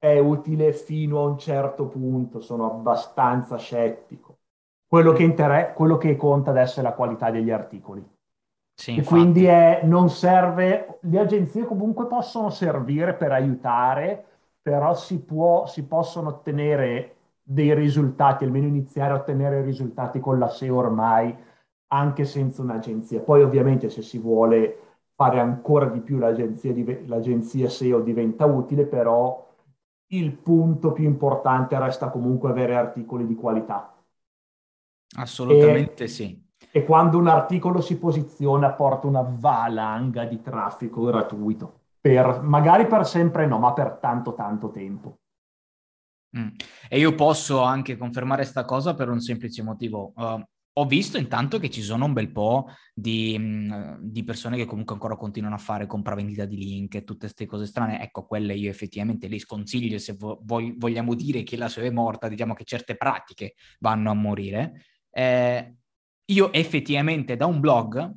[0.00, 4.38] è utile fino a un certo punto, sono abbastanza scettico.
[4.86, 8.02] Quello che, inter- quello che conta adesso è la qualità degli articoli.
[8.74, 14.24] Sì, e quindi è, non serve, le agenzie comunque possono servire per aiutare,
[14.62, 20.48] però si, può, si possono ottenere dei risultati, almeno iniziare a ottenere risultati con la
[20.48, 21.36] SEO ormai,
[21.88, 23.20] anche senza un'agenzia.
[23.20, 24.78] Poi ovviamente se si vuole
[25.14, 26.72] fare ancora di più l'agenzia,
[27.04, 29.46] l'agenzia SEO diventa utile, però
[30.12, 33.94] il punto più importante resta comunque avere articoli di qualità.
[35.16, 36.48] Assolutamente e, sì.
[36.72, 43.06] E quando un articolo si posiziona porta una valanga di traffico gratuito, per, magari per
[43.06, 45.18] sempre no, ma per tanto tanto tempo.
[46.38, 46.48] Mm.
[46.88, 50.12] E io posso anche confermare questa cosa per un semplice motivo.
[50.14, 50.42] Uh,
[50.72, 53.68] ho visto intanto che ci sono un bel po' di,
[54.00, 57.66] di, persone che comunque ancora continuano a fare compravendita di link e tutte queste cose
[57.66, 58.00] strane.
[58.02, 62.28] Ecco, quelle io effettivamente le sconsiglio se vo- vogliamo dire che la sua è morta,
[62.28, 64.84] diciamo che certe pratiche vanno a morire.
[65.10, 65.74] Eh,
[66.26, 68.12] io effettivamente da un blog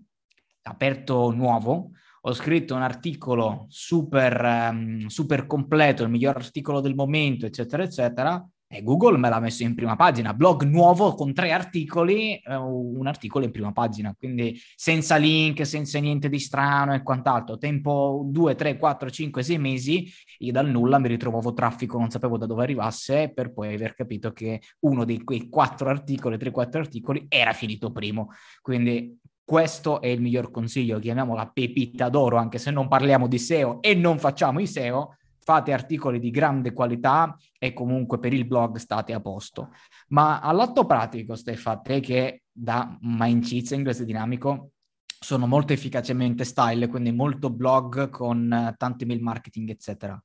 [0.63, 1.91] aperto nuovo
[2.25, 8.41] ho scritto un articolo super, um, super completo, il miglior articolo del momento, eccetera, eccetera,
[8.73, 13.05] e Google me l'ha messo in prima pagina, blog nuovo con tre articoli, eh, un
[13.05, 17.59] articolo in prima pagina, quindi senza link, senza niente di strano e quant'altro.
[17.59, 22.35] Tempo 2, 3, 4, 5, 6 mesi, io dal nulla mi ritrovavo traffico, non sapevo
[22.37, 27.25] da dove arrivasse, per poi aver capito che uno di quei quattro articoli, 3-4 articoli,
[27.29, 28.29] era finito primo.
[28.59, 33.83] Quindi questo è il miglior consiglio, chiamiamola pepita d'oro, anche se non parliamo di SEO
[33.83, 38.77] e non facciamo i SEO, fate articoli di grande qualità e comunque per il blog
[38.77, 39.71] state a posto.
[40.09, 44.71] Ma all'atto pratico, Stefano, te che da Mindcheats inglese dinamico
[45.05, 50.21] sono molto efficacemente style, quindi molto blog con uh, tanto email marketing, eccetera.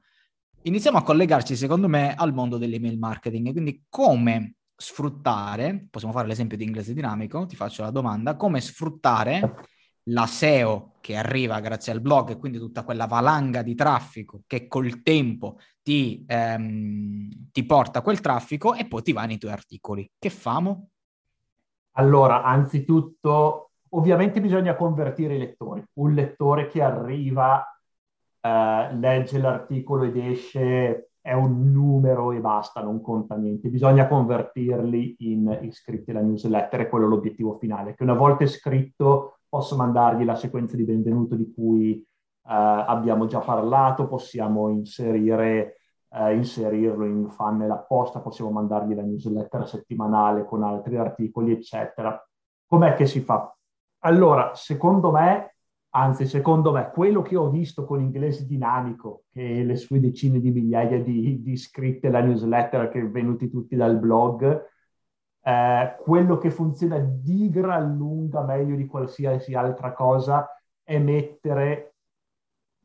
[0.63, 6.57] Iniziamo a collegarci, secondo me, al mondo dell'email marketing, quindi come sfruttare, possiamo fare l'esempio
[6.57, 9.55] di inglese dinamico, ti faccio la domanda, come sfruttare
[10.09, 14.69] la SEO che arriva grazie al blog e quindi tutta quella valanga di traffico che
[14.69, 20.11] col tempo ti, ehm, ti porta quel traffico e poi ti va nei tuoi articoli.
[20.19, 20.91] Che famo?
[21.93, 25.83] Allora, anzitutto, ovviamente bisogna convertire i lettori.
[25.95, 27.65] Un lettore che arriva,
[28.41, 33.69] eh, legge l'articolo ed esce, è un numero e basta, non conta niente.
[33.69, 39.77] Bisogna convertirli in iscritti alla newsletter, è quello l'obiettivo finale, che una volta iscritto posso
[39.77, 42.07] mandargli la sequenza di benvenuto di cui
[42.51, 45.77] abbiamo già parlato, possiamo inserire,
[46.11, 52.19] eh, inserirlo in funnel apposta, possiamo mandargli la newsletter settimanale con altri articoli, eccetera.
[52.67, 53.55] Com'è che si fa?
[54.01, 55.57] Allora, secondo me,
[55.91, 60.51] anzi, secondo me, quello che ho visto con inglese dinamico, che le sue decine di
[60.51, 64.65] migliaia di, di iscritti alla newsletter che venuti tutti dal blog,
[65.49, 70.47] eh, quello che funziona di gran lunga meglio di qualsiasi altra cosa
[70.83, 71.95] è mettere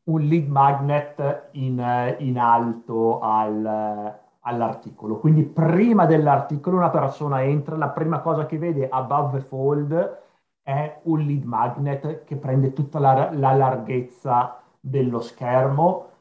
[0.04, 5.18] un lead magnet in, in alto al, all'articolo.
[5.18, 10.22] Quindi prima dell'articolo una persona entra, la prima cosa che vede above fold
[10.62, 16.12] è un lead magnet che prende tutta la, la larghezza dello schermo,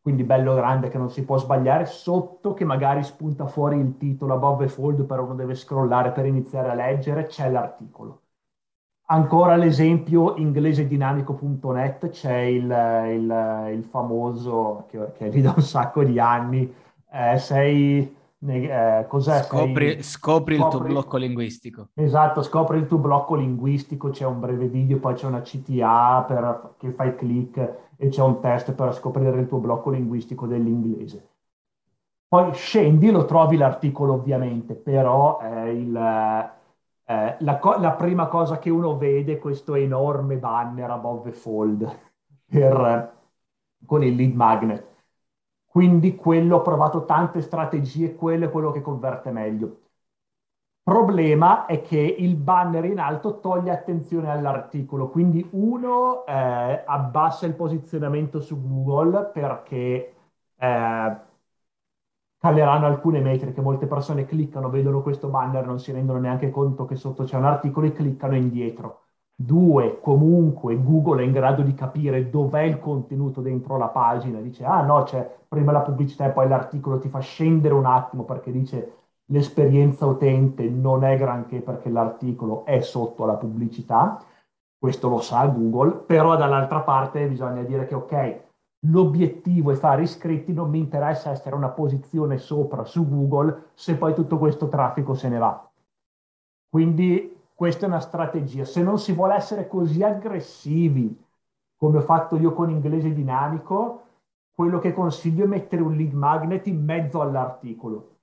[0.00, 4.34] quindi bello grande che non si può sbagliare, sotto che magari spunta fuori il titolo
[4.34, 8.22] above the fold, però uno deve scrollare per iniziare a leggere, c'è l'articolo.
[9.10, 16.04] Ancora l'esempio inglesedinamico.net, c'è il, il, il famoso, che, che è lì da un sacco
[16.04, 16.70] di anni,
[17.10, 18.14] eh, sei
[18.46, 19.42] eh, cos'è?
[19.42, 21.88] Scopri, Sei, scopri, il tuo blocco linguistico.
[21.94, 26.74] Esatto, scopri il tuo blocco linguistico, c'è un breve video, poi c'è una CTA per,
[26.76, 31.28] che fai click e c'è un test per scoprire il tuo blocco linguistico dell'inglese.
[32.28, 38.58] Poi scendi, lo trovi l'articolo ovviamente, però eh, il, eh, la, co- la, prima cosa
[38.58, 41.98] che uno vede è questo enorme banner above the fold
[42.46, 43.16] per,
[43.84, 44.96] con il lead magnet
[45.68, 49.82] quindi quello ho provato tante strategie, quello è quello che converte meglio.
[50.82, 57.54] Problema è che il banner in alto toglie attenzione all'articolo, quindi uno eh, abbassa il
[57.54, 60.14] posizionamento su Google perché
[60.56, 61.16] eh,
[62.38, 66.96] caleranno alcune metriche, molte persone cliccano, vedono questo banner, non si rendono neanche conto che
[66.96, 69.07] sotto c'è un articolo e cliccano indietro.
[69.40, 74.64] Due, comunque Google è in grado di capire dov'è il contenuto dentro la pagina, dice
[74.64, 78.50] ah no, c'è prima la pubblicità e poi l'articolo, ti fa scendere un attimo perché
[78.50, 78.94] dice
[79.26, 84.20] l'esperienza utente non è granché perché l'articolo è sotto la pubblicità,
[84.76, 88.40] questo lo sa Google, però dall'altra parte bisogna dire che ok,
[88.88, 94.14] l'obiettivo è fare iscritti, non mi interessa essere una posizione sopra su Google se poi
[94.14, 95.70] tutto questo traffico se ne va.
[96.68, 98.64] Quindi questa è una strategia.
[98.64, 101.24] Se non si vuole essere così aggressivi
[101.76, 104.04] come ho fatto io con inglese dinamico,
[104.52, 108.18] quello che consiglio è mettere un lead magnet in mezzo all'articolo.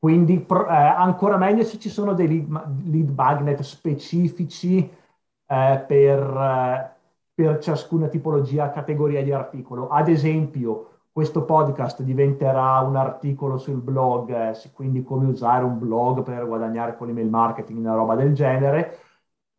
[0.00, 6.96] Quindi eh, ancora meglio se ci sono dei lead, lead magnet specifici eh, per, eh,
[7.32, 9.88] per ciascuna tipologia, categoria di articolo.
[9.88, 16.22] Ad esempio, questo podcast diventerà un articolo sul blog, eh, quindi come usare un blog
[16.22, 18.98] per guadagnare con l'email marketing, una roba del genere.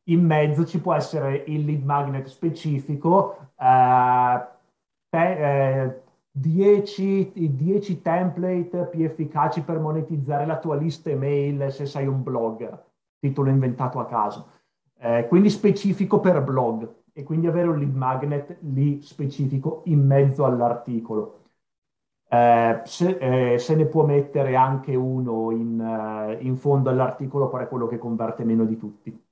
[0.09, 4.47] In mezzo ci può essere il lead magnet specifico, eh,
[5.09, 12.05] te, 10, eh, 10 template più efficaci per monetizzare la tua lista email se sei
[12.05, 12.85] un blogger,
[13.17, 14.49] titolo inventato a caso.
[14.99, 20.45] Eh, quindi specifico per blog e quindi avere un lead magnet lì specifico in mezzo
[20.45, 21.36] all'articolo.
[22.29, 23.17] Eh, se,
[23.53, 27.87] eh, se, ne può mettere anche uno in, uh, in, fondo all'articolo, però è quello
[27.87, 29.25] che converte meno di tutti.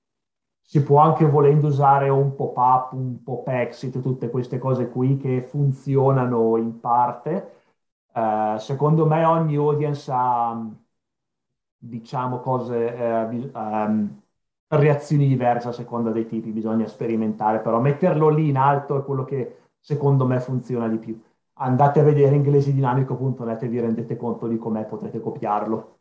[0.61, 6.57] Si può anche volendo usare un pop-up, un pop-exit, tutte queste cose qui che funzionano
[6.57, 7.51] in parte.
[8.13, 10.57] Uh, secondo me ogni audience ha,
[11.77, 14.21] diciamo, cose, um,
[14.67, 19.23] reazioni diverse a seconda dei tipi, bisogna sperimentare, però metterlo lì in alto è quello
[19.25, 21.21] che secondo me funziona di più
[21.55, 25.99] andate a vedere inglesidinamico.net e vi rendete conto di come potete copiarlo.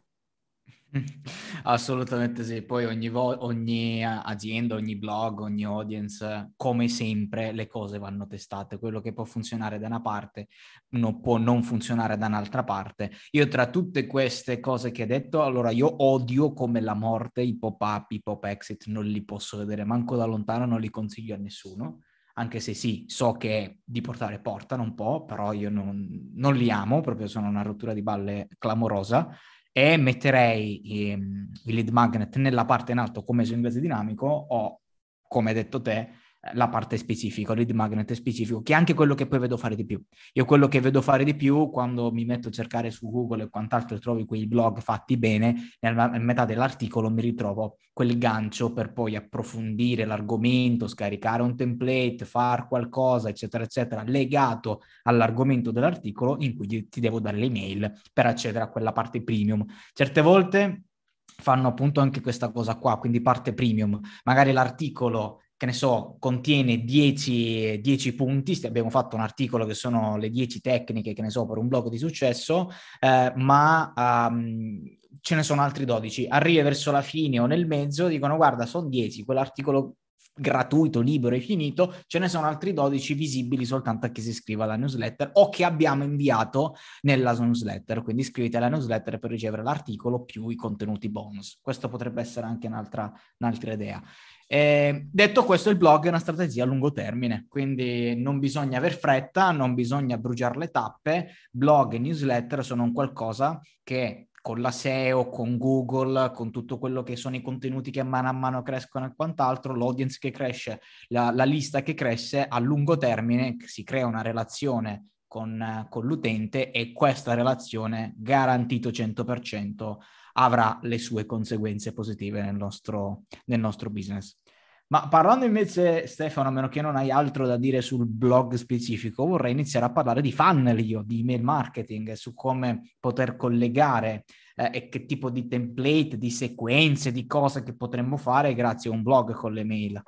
[1.64, 7.98] Assolutamente sì, poi ogni, vo- ogni, azienda, ogni blog, ogni audience, come sempre, le cose
[7.98, 8.78] vanno testate.
[8.78, 10.48] Quello che può funzionare da una parte
[10.90, 13.10] non può non funzionare da un'altra parte.
[13.32, 17.58] Io tra tutte queste cose che hai detto, allora io odio come la morte i
[17.58, 22.00] pop-up, i pop-exit, non li posso vedere, manco da lontano, non li consiglio a nessuno
[22.34, 26.70] anche se sì, so che di portare portano un po', però io non, non li
[26.70, 29.36] amo, proprio sono una rottura di balle clamorosa,
[29.72, 34.80] e metterei ehm, il lead magnet nella parte in alto come su inglese dinamico o,
[35.26, 36.10] come hai detto te,
[36.52, 39.74] la parte specifica, il lead magnet specifico, che è anche quello che poi vedo fare
[39.74, 40.02] di più.
[40.34, 43.48] Io quello che vedo fare di più quando mi metto a cercare su Google e
[43.48, 49.16] quant'altro trovi quei blog fatti bene, nella metà dell'articolo mi ritrovo quel gancio per poi
[49.16, 57.00] approfondire l'argomento, scaricare un template, fare qualcosa, eccetera, eccetera, legato all'argomento dell'articolo in cui ti
[57.00, 59.64] devo dare l'email per accedere a quella parte premium.
[59.92, 60.82] Certe volte
[61.24, 63.98] fanno appunto anche questa cosa qua, quindi parte premium.
[64.24, 70.16] Magari l'articolo che ne so, contiene 10, 10 punti, abbiamo fatto un articolo che sono
[70.16, 74.82] le 10 tecniche, che ne so, per un blog di successo, eh, ma um,
[75.20, 76.26] ce ne sono altri 12.
[76.28, 79.96] Arrivi verso la fine o nel mezzo, dicono guarda, sono 10, quell'articolo
[80.36, 84.64] gratuito, libero e finito, ce ne sono altri 12 visibili soltanto a chi si iscrive
[84.64, 88.02] alla newsletter o che abbiamo inviato nella newsletter.
[88.02, 91.58] Quindi iscriviti alla newsletter per ricevere l'articolo più i contenuti bonus.
[91.62, 94.02] Questo potrebbe essere anche un'altra, un'altra idea.
[94.46, 98.96] Eh, detto questo, il blog è una strategia a lungo termine, quindi non bisogna aver
[98.96, 101.28] fretta, non bisogna bruciare le tappe.
[101.50, 107.02] Blog e newsletter sono un qualcosa che con la SEO, con Google, con tutto quello
[107.02, 111.30] che sono i contenuti che mano a mano crescono e quant'altro, l'audience che cresce, la,
[111.30, 116.92] la lista che cresce, a lungo termine si crea una relazione con, con l'utente e
[116.92, 119.96] questa relazione, garantito 100%,
[120.34, 124.38] avrà le sue conseguenze positive nel nostro, nel nostro business.
[124.86, 129.26] Ma parlando invece, Stefano, a meno che non hai altro da dire sul blog specifico,
[129.26, 134.24] vorrei iniziare a parlare di funnel io, di email marketing, su come poter collegare
[134.54, 138.92] eh, e che tipo di template, di sequenze, di cose che potremmo fare grazie a
[138.92, 140.02] un blog con le mail.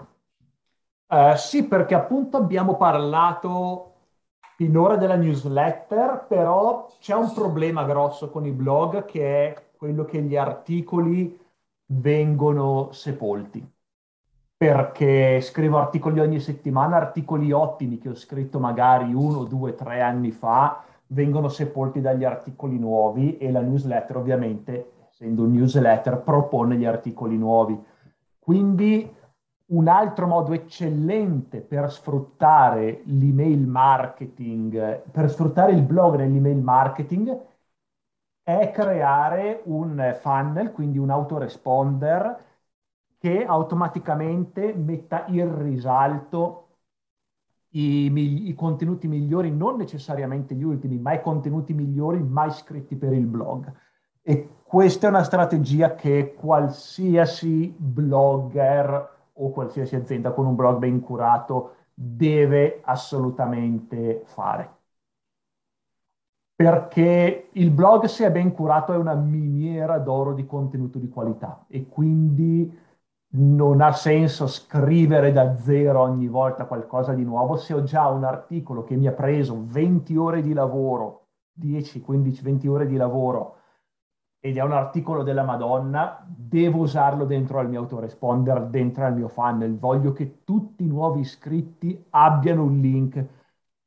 [1.09, 3.95] Uh, sì, perché appunto abbiamo parlato
[4.57, 10.21] finora della newsletter, però c'è un problema grosso con i blog che è quello che
[10.23, 11.39] gli articoli
[11.87, 13.75] vengono sepolti
[14.57, 20.31] perché scrivo articoli ogni settimana, articoli ottimi che ho scritto magari uno, due, tre anni
[20.31, 26.87] fa, vengono sepolti dagli articoli nuovi e la newsletter ovviamente, essendo un newsletter, propone gli
[26.87, 27.79] articoli nuovi.
[28.39, 29.15] Quindi
[29.67, 37.39] un altro modo eccellente per sfruttare l'email marketing, per sfruttare il blog nell'email marketing,
[38.49, 42.45] è creare un funnel, quindi un autoresponder
[43.19, 46.69] che automaticamente metta in risalto
[47.71, 53.15] i, i, contenuti migliori, non necessariamente gli ultimi, ma i contenuti migliori mai scritti per
[53.15, 53.69] il blog.
[54.23, 61.01] E questa è una strategia che qualsiasi blogger o qualsiasi azienda con un blog ben
[61.01, 64.76] curato deve assolutamente fare.
[66.57, 71.67] Perché il blog, se è ben curato, è una miniera d'oro di contenuto di qualità
[71.69, 72.75] e quindi
[73.39, 78.25] non ha senso scrivere da zero ogni volta qualcosa di nuovo se ho già un
[78.25, 83.57] articolo che mi ha preso 20 ore di lavoro, 10, 15, 20 ore di lavoro
[84.41, 89.29] ed è un articolo della Madonna, devo usarlo dentro al mio autoresponder, dentro al mio
[89.29, 89.77] funnel.
[89.77, 93.27] Voglio che tutti i nuovi iscritti abbiano un link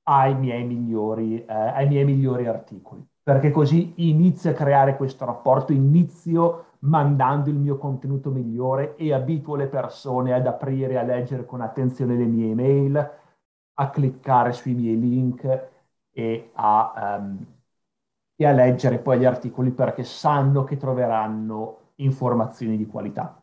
[0.10, 5.72] ai miei migliori, eh, ai miei migliori articoli, perché così inizio a creare questo rapporto,
[5.72, 11.62] inizio mandando il mio contenuto migliore e abituo le persone ad aprire a leggere con
[11.62, 13.12] attenzione le mie email,
[13.76, 15.70] a cliccare sui miei link
[16.12, 17.46] e a, um,
[18.36, 23.39] e a leggere poi gli articoli perché sanno che troveranno informazioni di qualità.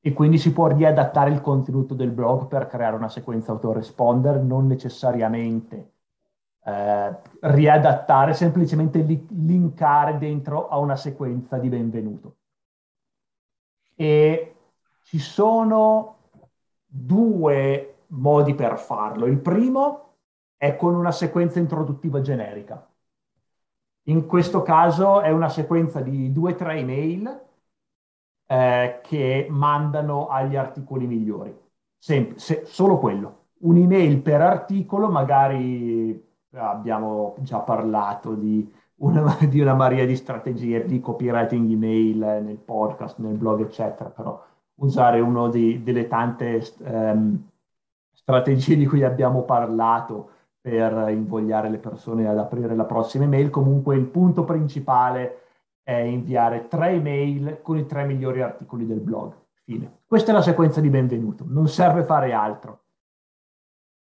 [0.00, 4.66] E quindi si può riadattare il contenuto del blog per creare una sequenza autoresponder, non
[4.66, 5.92] necessariamente
[6.64, 12.36] eh, riadattare, semplicemente li- linkare dentro a una sequenza di benvenuto.
[13.94, 14.54] E
[15.02, 16.16] ci sono
[16.84, 19.26] due modi per farlo.
[19.26, 20.14] Il primo
[20.56, 22.88] è con una sequenza introduttiva generica.
[24.08, 27.44] In questo caso è una sequenza di due o tre email
[28.46, 31.54] eh, che mandano agli articoli migliori.
[31.98, 33.44] Sem- se- solo quello.
[33.58, 41.00] Un'email per articolo, magari abbiamo già parlato di una, di una marea di strategie di
[41.00, 44.42] copywriting email nel podcast, nel blog, eccetera, però
[44.76, 47.48] usare una delle tante um,
[48.12, 50.30] strategie di cui abbiamo parlato
[50.60, 53.50] per invogliare le persone ad aprire la prossima email.
[53.50, 55.45] Comunque il punto principale
[55.86, 59.32] è inviare tre email con i tre migliori articoli del blog.
[59.62, 60.00] Fine.
[60.04, 62.80] Questa è la sequenza di benvenuto, non serve fare altro.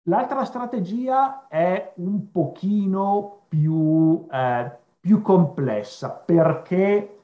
[0.08, 7.20] L'altra strategia è un pochino più, eh, più complessa perché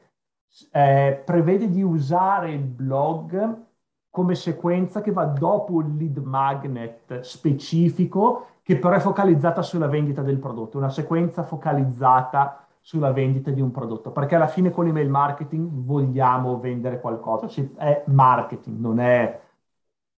[0.71, 3.63] eh, prevede di usare il blog
[4.09, 10.23] come sequenza che va dopo il lead magnet specifico che però è focalizzata sulla vendita
[10.23, 15.09] del prodotto, una sequenza focalizzata sulla vendita di un prodotto, perché alla fine con l'email
[15.09, 19.41] marketing vogliamo vendere qualcosa, è marketing, non è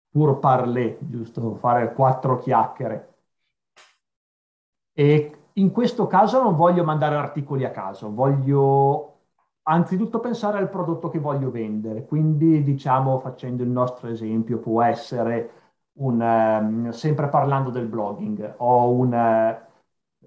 [0.09, 3.13] pur parler, giusto fare quattro chiacchiere.
[4.93, 9.13] E in questo caso non voglio mandare articoli a caso, voglio
[9.63, 12.05] anzitutto pensare al prodotto che voglio vendere.
[12.05, 15.51] Quindi, diciamo, facendo il nostro esempio, può essere
[15.99, 19.13] un, um, sempre parlando del blogging, ho un,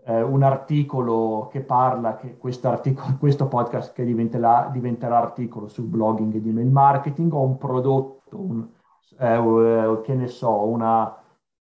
[0.08, 6.40] uh, un articolo che parla, che questo podcast che diventerà, diventerà, articolo sul blogging e
[6.40, 8.66] di email marketing, ho un prodotto, un,
[9.18, 11.16] uh, che ne so, una,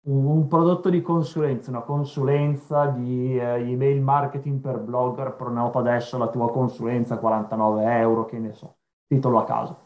[0.05, 6.27] un, un, prodotto di consulenza, una consulenza di email marketing per blogger, prenota adesso la
[6.27, 8.75] tua consulenza 49 euro, che ne so,
[9.07, 9.79] titolo a caso.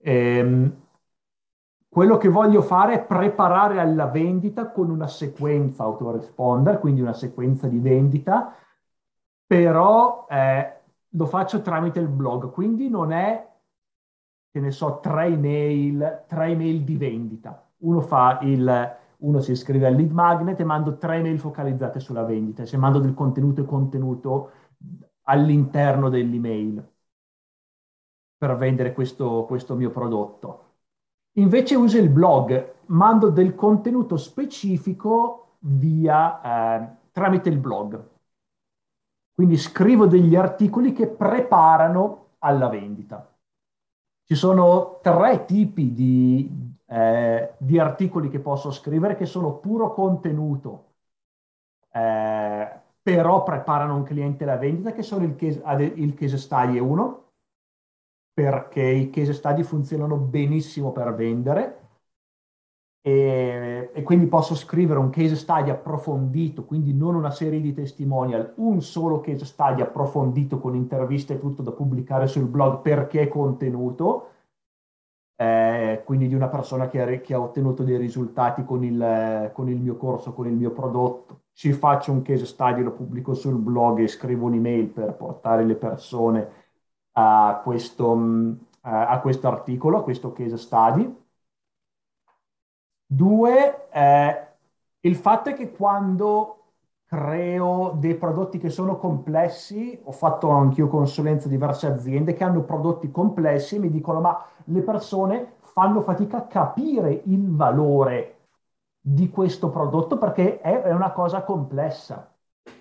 [0.00, 0.86] Ehm,
[1.88, 7.66] quello che voglio fare è preparare alla vendita con una sequenza autoresponder, quindi una sequenza
[7.66, 8.54] di vendita,
[9.46, 13.46] però eh, lo faccio tramite il blog, quindi non è,
[14.50, 17.66] che ne so, tre email, tre email di vendita.
[17.78, 22.24] Uno fa il, uno si iscrive al lead magnet e mando tre email focalizzate sulla
[22.24, 22.66] vendita.
[22.66, 24.50] Se mando del contenuto e contenuto
[25.22, 26.86] all'interno dell'email
[28.36, 30.67] per vendere questo, questo mio prodotto.
[31.38, 38.08] Invece uso il blog, mando del contenuto specifico via eh, tramite il blog.
[39.34, 43.32] Quindi scrivo degli articoli che preparano alla vendita.
[44.24, 50.86] Ci sono tre tipi di, eh, di articoli che posso scrivere che sono puro contenuto,
[51.92, 56.80] eh, però preparano un cliente alla vendita, che sono il case, il case study è
[56.80, 57.27] uno,
[58.38, 61.88] perché i case study funzionano benissimo per vendere
[63.00, 68.52] e, e, quindi posso scrivere un case study approfondito, quindi non una serie di testimonial,
[68.58, 73.28] un solo case study approfondito con interviste e tutto da pubblicare sul blog perché è
[73.28, 74.28] contenuto,
[75.34, 79.68] eh, quindi di una persona che ha, che ha ottenuto dei risultati con il, con
[79.68, 81.40] il, mio corso, con il mio prodotto.
[81.54, 85.74] Ci faccio un case study, lo pubblico sul blog e scrivo un'email per portare le
[85.74, 86.66] persone
[87.18, 88.52] a questo, mm,
[88.82, 91.16] a questo articolo, a questo case study.
[93.06, 94.46] Due, eh,
[95.00, 96.54] il fatto è che quando
[97.06, 102.62] creo dei prodotti che sono complessi, ho fatto anch'io consulenza a diverse aziende che hanno
[102.62, 108.36] prodotti complessi e mi dicono ma le persone fanno fatica a capire il valore
[109.00, 112.30] di questo prodotto perché è, una cosa complessa.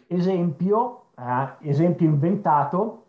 [0.08, 3.07] Esempio, eh, esempio inventato,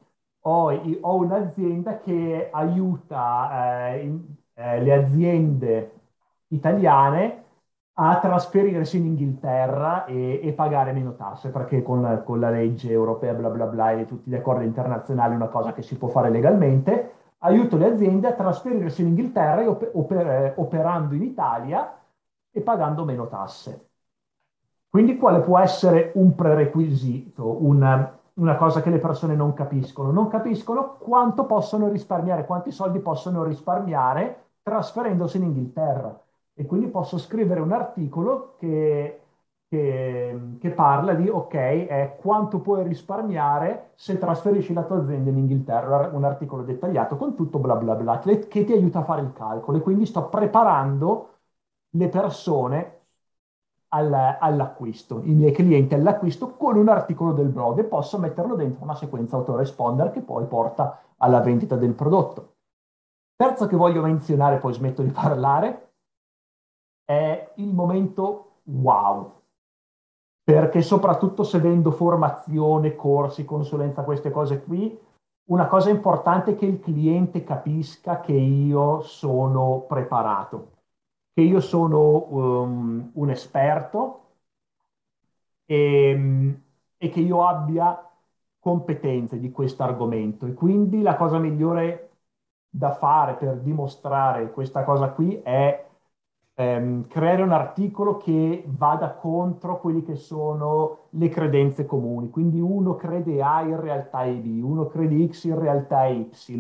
[0.49, 4.21] ho, ho un'azienda che aiuta eh, in,
[4.55, 5.93] eh, le aziende
[6.49, 7.45] italiane
[8.01, 13.35] a trasferirsi in Inghilterra e, e pagare meno tasse, perché con, con, la legge europea,
[13.35, 16.31] bla bla bla, e tutti gli accordi internazionali è una cosa che si può fare
[16.31, 17.13] legalmente.
[17.39, 21.99] Aiuto le aziende a trasferirsi in Inghilterra e oper, eh, operando in Italia
[22.51, 23.87] e pagando meno tasse.
[24.89, 30.11] Quindi quale può essere un prerequisito, un, una cosa che le persone non capiscono.
[30.11, 36.19] Non capiscono quanto possono risparmiare, quanti soldi possono risparmiare trasferendosi in Inghilterra.
[36.55, 39.21] E quindi posso scrivere un articolo che,
[39.69, 45.39] che, che parla di, ok, eh, quanto puoi risparmiare se trasferisci la tua azienda in
[45.39, 49.23] Inghilterra, un articolo dettagliato con tutto bla bla bla, che, che ti aiuta a fare
[49.23, 49.79] il calcolo.
[49.79, 51.31] E quindi sto preparando
[51.91, 52.98] le persone
[53.91, 58.95] all'acquisto, i miei clienti all'acquisto con un articolo del blog e posso metterlo dentro una
[58.95, 62.57] sequenza autoresponder che poi porta alla vendita del prodotto.
[63.35, 65.93] Terzo che voglio menzionare, poi smetto di parlare,
[67.05, 69.37] è il momento wow.
[70.43, 74.99] Perché soprattutto se vendo formazione, corsi, consulenza, queste cose qui,
[75.51, 80.77] una cosa importante è che il cliente capisca che io sono preparato
[81.39, 84.23] che io sono um, un esperto
[85.67, 86.59] e,
[86.97, 88.11] e, che io abbia
[88.59, 90.47] competenze di questo argomento.
[90.47, 92.11] E quindi la cosa migliore
[92.69, 95.87] da fare per dimostrare questa cosa qui è
[96.55, 102.31] ehm, creare un articolo che vada contro quelli che sono le credenze comuni.
[102.31, 106.57] Quindi uno crede A, in realtà è B, uno crede X, in realtà è Y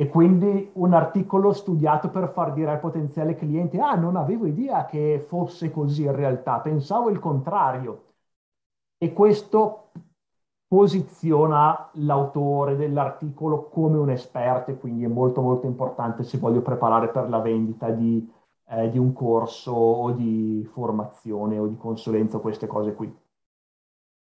[0.00, 4.86] e quindi un articolo studiato per far dire al potenziale cliente, ah, non avevo idea
[4.86, 8.04] che fosse così in realtà, pensavo il contrario.
[8.96, 9.90] E questo
[10.66, 17.28] posiziona l'autore dell'articolo come un esperto quindi è molto molto importante se voglio preparare per
[17.28, 18.26] la vendita di,
[18.70, 23.14] eh, di un corso o di formazione o di consulenza queste cose qui.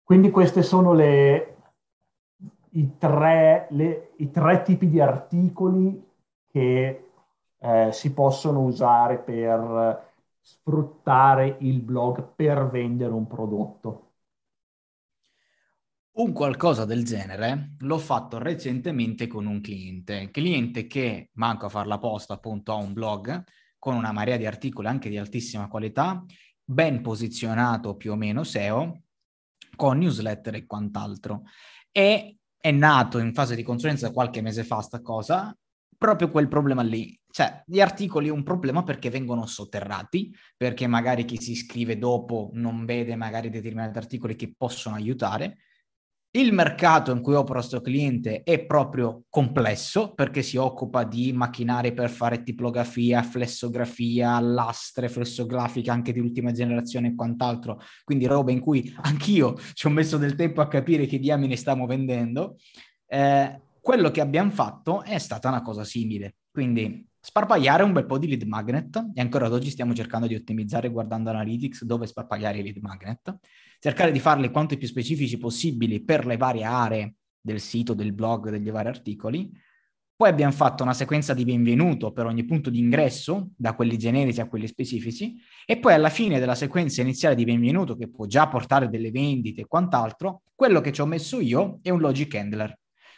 [0.02, 1.55] Quindi queste sono le,
[2.76, 6.02] i tre, le, i tre tipi di articoli
[6.46, 7.10] che
[7.58, 10.04] eh, si possono usare per
[10.40, 14.02] sfruttare il blog per vendere un prodotto.
[16.18, 21.86] Un qualcosa del genere l'ho fatto recentemente con un cliente, cliente che, manco a far
[21.86, 23.42] la posta appunto, ha un blog
[23.78, 26.24] con una marea di articoli anche di altissima qualità,
[26.64, 29.02] ben posizionato più o meno SEO,
[29.76, 31.42] con newsletter e quant'altro.
[31.90, 35.56] E è nato in fase di consulenza qualche mese fa sta cosa,
[35.96, 37.16] proprio quel problema lì.
[37.30, 42.84] Cioè, gli articoli un problema perché vengono sotterrati, perché magari chi si iscrive dopo non
[42.84, 45.58] vede magari determinati articoli che possono aiutare,
[46.40, 51.94] il mercato in cui opera questo cliente è proprio complesso perché si occupa di macchinari
[51.94, 58.60] per fare tipografia, flessografia, lastre, flessografiche anche di ultima generazione e quant'altro, quindi roba in
[58.60, 62.56] cui anch'io ci ho messo del tempo a capire che diamine stiamo vendendo.
[63.06, 68.18] Eh, quello che abbiamo fatto è stata una cosa simile, quindi sparpagliare un bel po'
[68.18, 72.58] di lead magnet e ancora ad oggi stiamo cercando di ottimizzare guardando Analytics dove sparpagliare
[72.58, 73.38] i lead magnet
[73.78, 78.50] cercare di farli quanto più specifici possibili per le varie aree del sito, del blog,
[78.50, 79.50] degli vari articoli.
[80.16, 84.40] Poi abbiamo fatto una sequenza di benvenuto per ogni punto di ingresso, da quelli generici
[84.40, 88.48] a quelli specifici, e poi alla fine della sequenza iniziale di benvenuto, che può già
[88.48, 92.74] portare delle vendite e quant'altro, quello che ci ho messo io è un logic handler.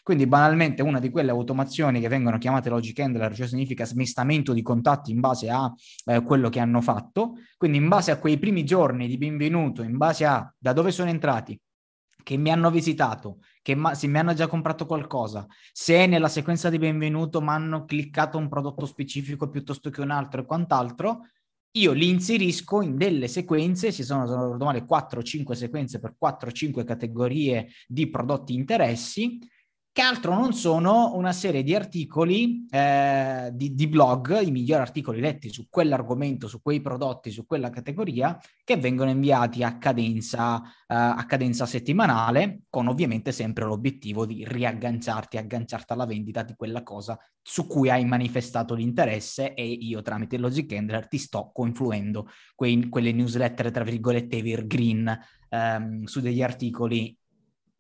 [0.08, 4.62] Quindi banalmente una di quelle automazioni che vengono chiamate logic handler, cioè significa smistamento di
[4.62, 5.70] contatti in base a
[6.06, 9.98] eh, quello che hanno fatto, quindi in base a quei primi giorni di benvenuto, in
[9.98, 11.60] base a da dove sono entrati,
[12.22, 16.70] che mi hanno visitato, che ma- se mi hanno già comprato qualcosa, se nella sequenza
[16.70, 21.26] di benvenuto mi hanno cliccato un prodotto specifico piuttosto che un altro e quant'altro,
[21.72, 26.14] io li inserisco in delle sequenze, ci sono, se non ricordo male, 4-5 sequenze per
[26.18, 29.38] 4-5 categorie di prodotti interessi,
[29.98, 35.18] che altro non sono una serie di articoli eh, di, di, blog, i migliori articoli
[35.18, 40.94] letti su quell'argomento, su quei prodotti, su quella categoria, che vengono inviati a cadenza, eh,
[40.94, 47.18] a cadenza settimanale, con ovviamente sempre l'obiettivo di riagganciarti, agganciarti alla vendita di quella cosa
[47.42, 53.10] su cui hai manifestato l'interesse e io tramite Logic Handler ti sto confluendo quei, quelle
[53.10, 55.18] newsletter, tra virgolette, evergreen
[55.48, 57.17] ehm, su degli articoli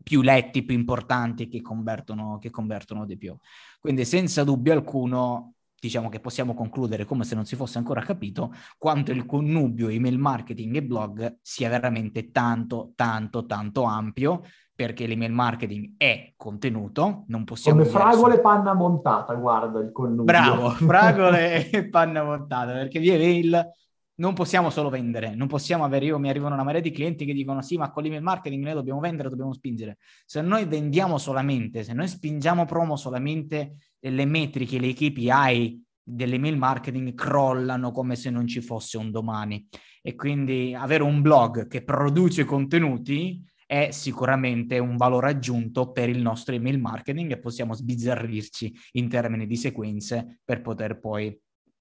[0.08, 3.36] più letti, più importanti che convertono, che convertono di più.
[3.78, 8.52] Quindi senza dubbio alcuno diciamo che possiamo concludere come se non si fosse ancora capito
[8.78, 14.42] quanto il connubio email marketing e blog sia veramente tanto, tanto, tanto ampio
[14.74, 17.80] perché l'email marketing è contenuto, non possiamo...
[17.80, 20.24] Come fragole e panna montata, guarda il connubio.
[20.24, 23.72] Bravo, fragole e panna montata, perché via email
[24.18, 27.32] non possiamo solo vendere, non possiamo avere, io mi arrivano una marea di clienti che
[27.32, 29.98] dicono sì, ma con l'email marketing noi dobbiamo vendere, dobbiamo spingere.
[30.24, 37.14] Se noi vendiamo solamente, se noi spingiamo promo solamente, le metriche, le KPI dell'email marketing
[37.14, 39.68] crollano come se non ci fosse un domani.
[40.02, 46.22] E quindi avere un blog che produce contenuti è sicuramente un valore aggiunto per il
[46.22, 51.38] nostro email marketing e possiamo sbizzarrirci in termini di sequenze per poter poi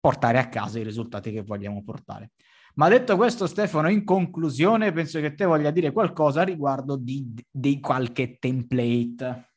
[0.08, 2.32] portare a casa i risultati che vogliamo portare.
[2.76, 7.82] Ma detto questo, Stefano, in conclusione, penso che te voglia dire qualcosa riguardo di, di
[7.82, 9.50] qualche template.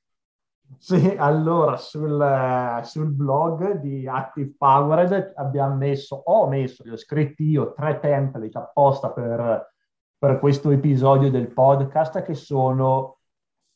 [0.76, 7.44] Sì, allora sul, sul, blog di Active Powered abbiamo messo, ho messo, li ho scritti
[7.44, 9.72] io, tre template apposta per,
[10.18, 13.18] per questo episodio del podcast che sono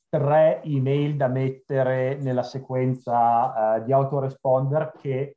[0.08, 5.36] tre email da mettere nella sequenza uh, di autoresponder che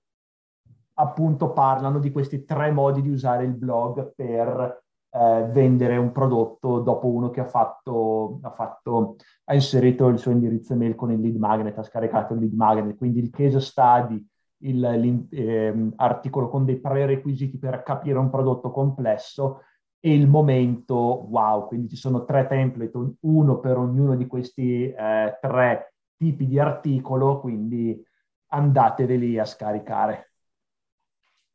[1.00, 6.80] appunto parlano di questi tre modi di usare il blog per eh, vendere un prodotto
[6.80, 11.20] dopo uno che ha fatto, ha fatto, ha inserito il suo indirizzo email con il
[11.20, 14.26] lead magnet, ha scaricato il lead magnet, quindi il case study,
[14.60, 19.62] l'articolo ehm, con dei prerequisiti per capire un prodotto complesso
[20.00, 20.96] e il momento
[21.30, 26.60] wow, quindi ci sono tre template, uno per ognuno di questi eh, tre tipi di
[26.60, 28.04] articolo, quindi
[28.50, 30.27] andateveli a scaricare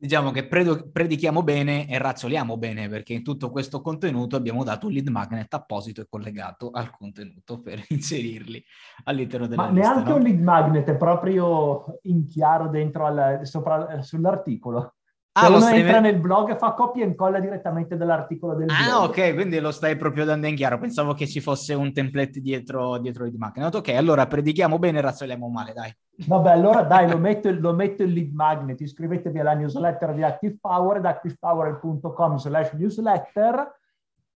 [0.03, 4.92] diciamo che predichiamo bene e razzoliamo bene perché in tutto questo contenuto abbiamo dato un
[4.94, 8.64] lead magnet apposito e collegato al contenuto per inserirli
[9.05, 9.92] all'interno della Ma lista.
[9.92, 10.16] neanche no?
[10.16, 14.94] un lead magnet è proprio in chiaro dentro al, sopra, sull'articolo.
[15.35, 16.12] Ah, uno entra met...
[16.12, 19.09] nel blog e fa copia e incolla direttamente dall'articolo del ah, blog.
[19.09, 20.78] Ok, quindi lo stai proprio dando in chiaro.
[20.78, 23.74] Pensavo che ci fosse un template dietro, dietro lead magnet.
[23.74, 25.95] Ok, allora predichiamo bene e razzoliamo male, dai.
[26.26, 30.59] Vabbè, allora dai, lo metto, lo metto il lead magnet, iscrivetevi alla newsletter di Active
[30.61, 33.80] Power, da activepower.com slash newsletter,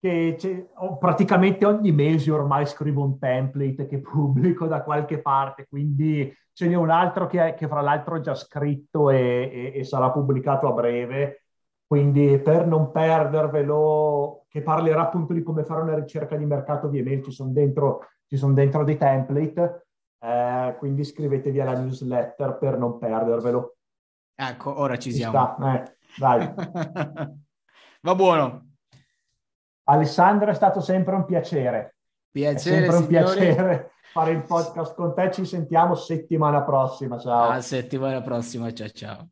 [0.06, 6.68] che praticamente ogni mese ormai scrivo un template che pubblico da qualche parte, quindi ce
[6.68, 10.68] n'è un altro che, che fra l'altro è già scritto e, e, e sarà pubblicato
[10.68, 11.44] a breve,
[11.86, 17.02] quindi per non perdervelo, che parlerà appunto di come fare una ricerca di mercato via
[17.02, 19.86] mail, ci sono dentro, ci sono dentro dei template,
[20.20, 23.76] eh, quindi iscrivetevi alla newsletter per non perdervelo.
[24.34, 25.56] Ecco, ora ci, ci siamo.
[25.74, 25.96] Eh.
[26.18, 26.54] Vai.
[28.02, 28.65] Va buono.
[29.88, 31.96] Alessandro, è stato sempre un piacere.
[32.30, 33.36] Piacere, è sempre un signori.
[33.38, 35.30] piacere fare il podcast con te.
[35.32, 37.18] Ci sentiamo settimana prossima.
[37.18, 37.50] Ciao.
[37.50, 38.72] A settimana prossima.
[38.72, 39.28] Ciao ciao.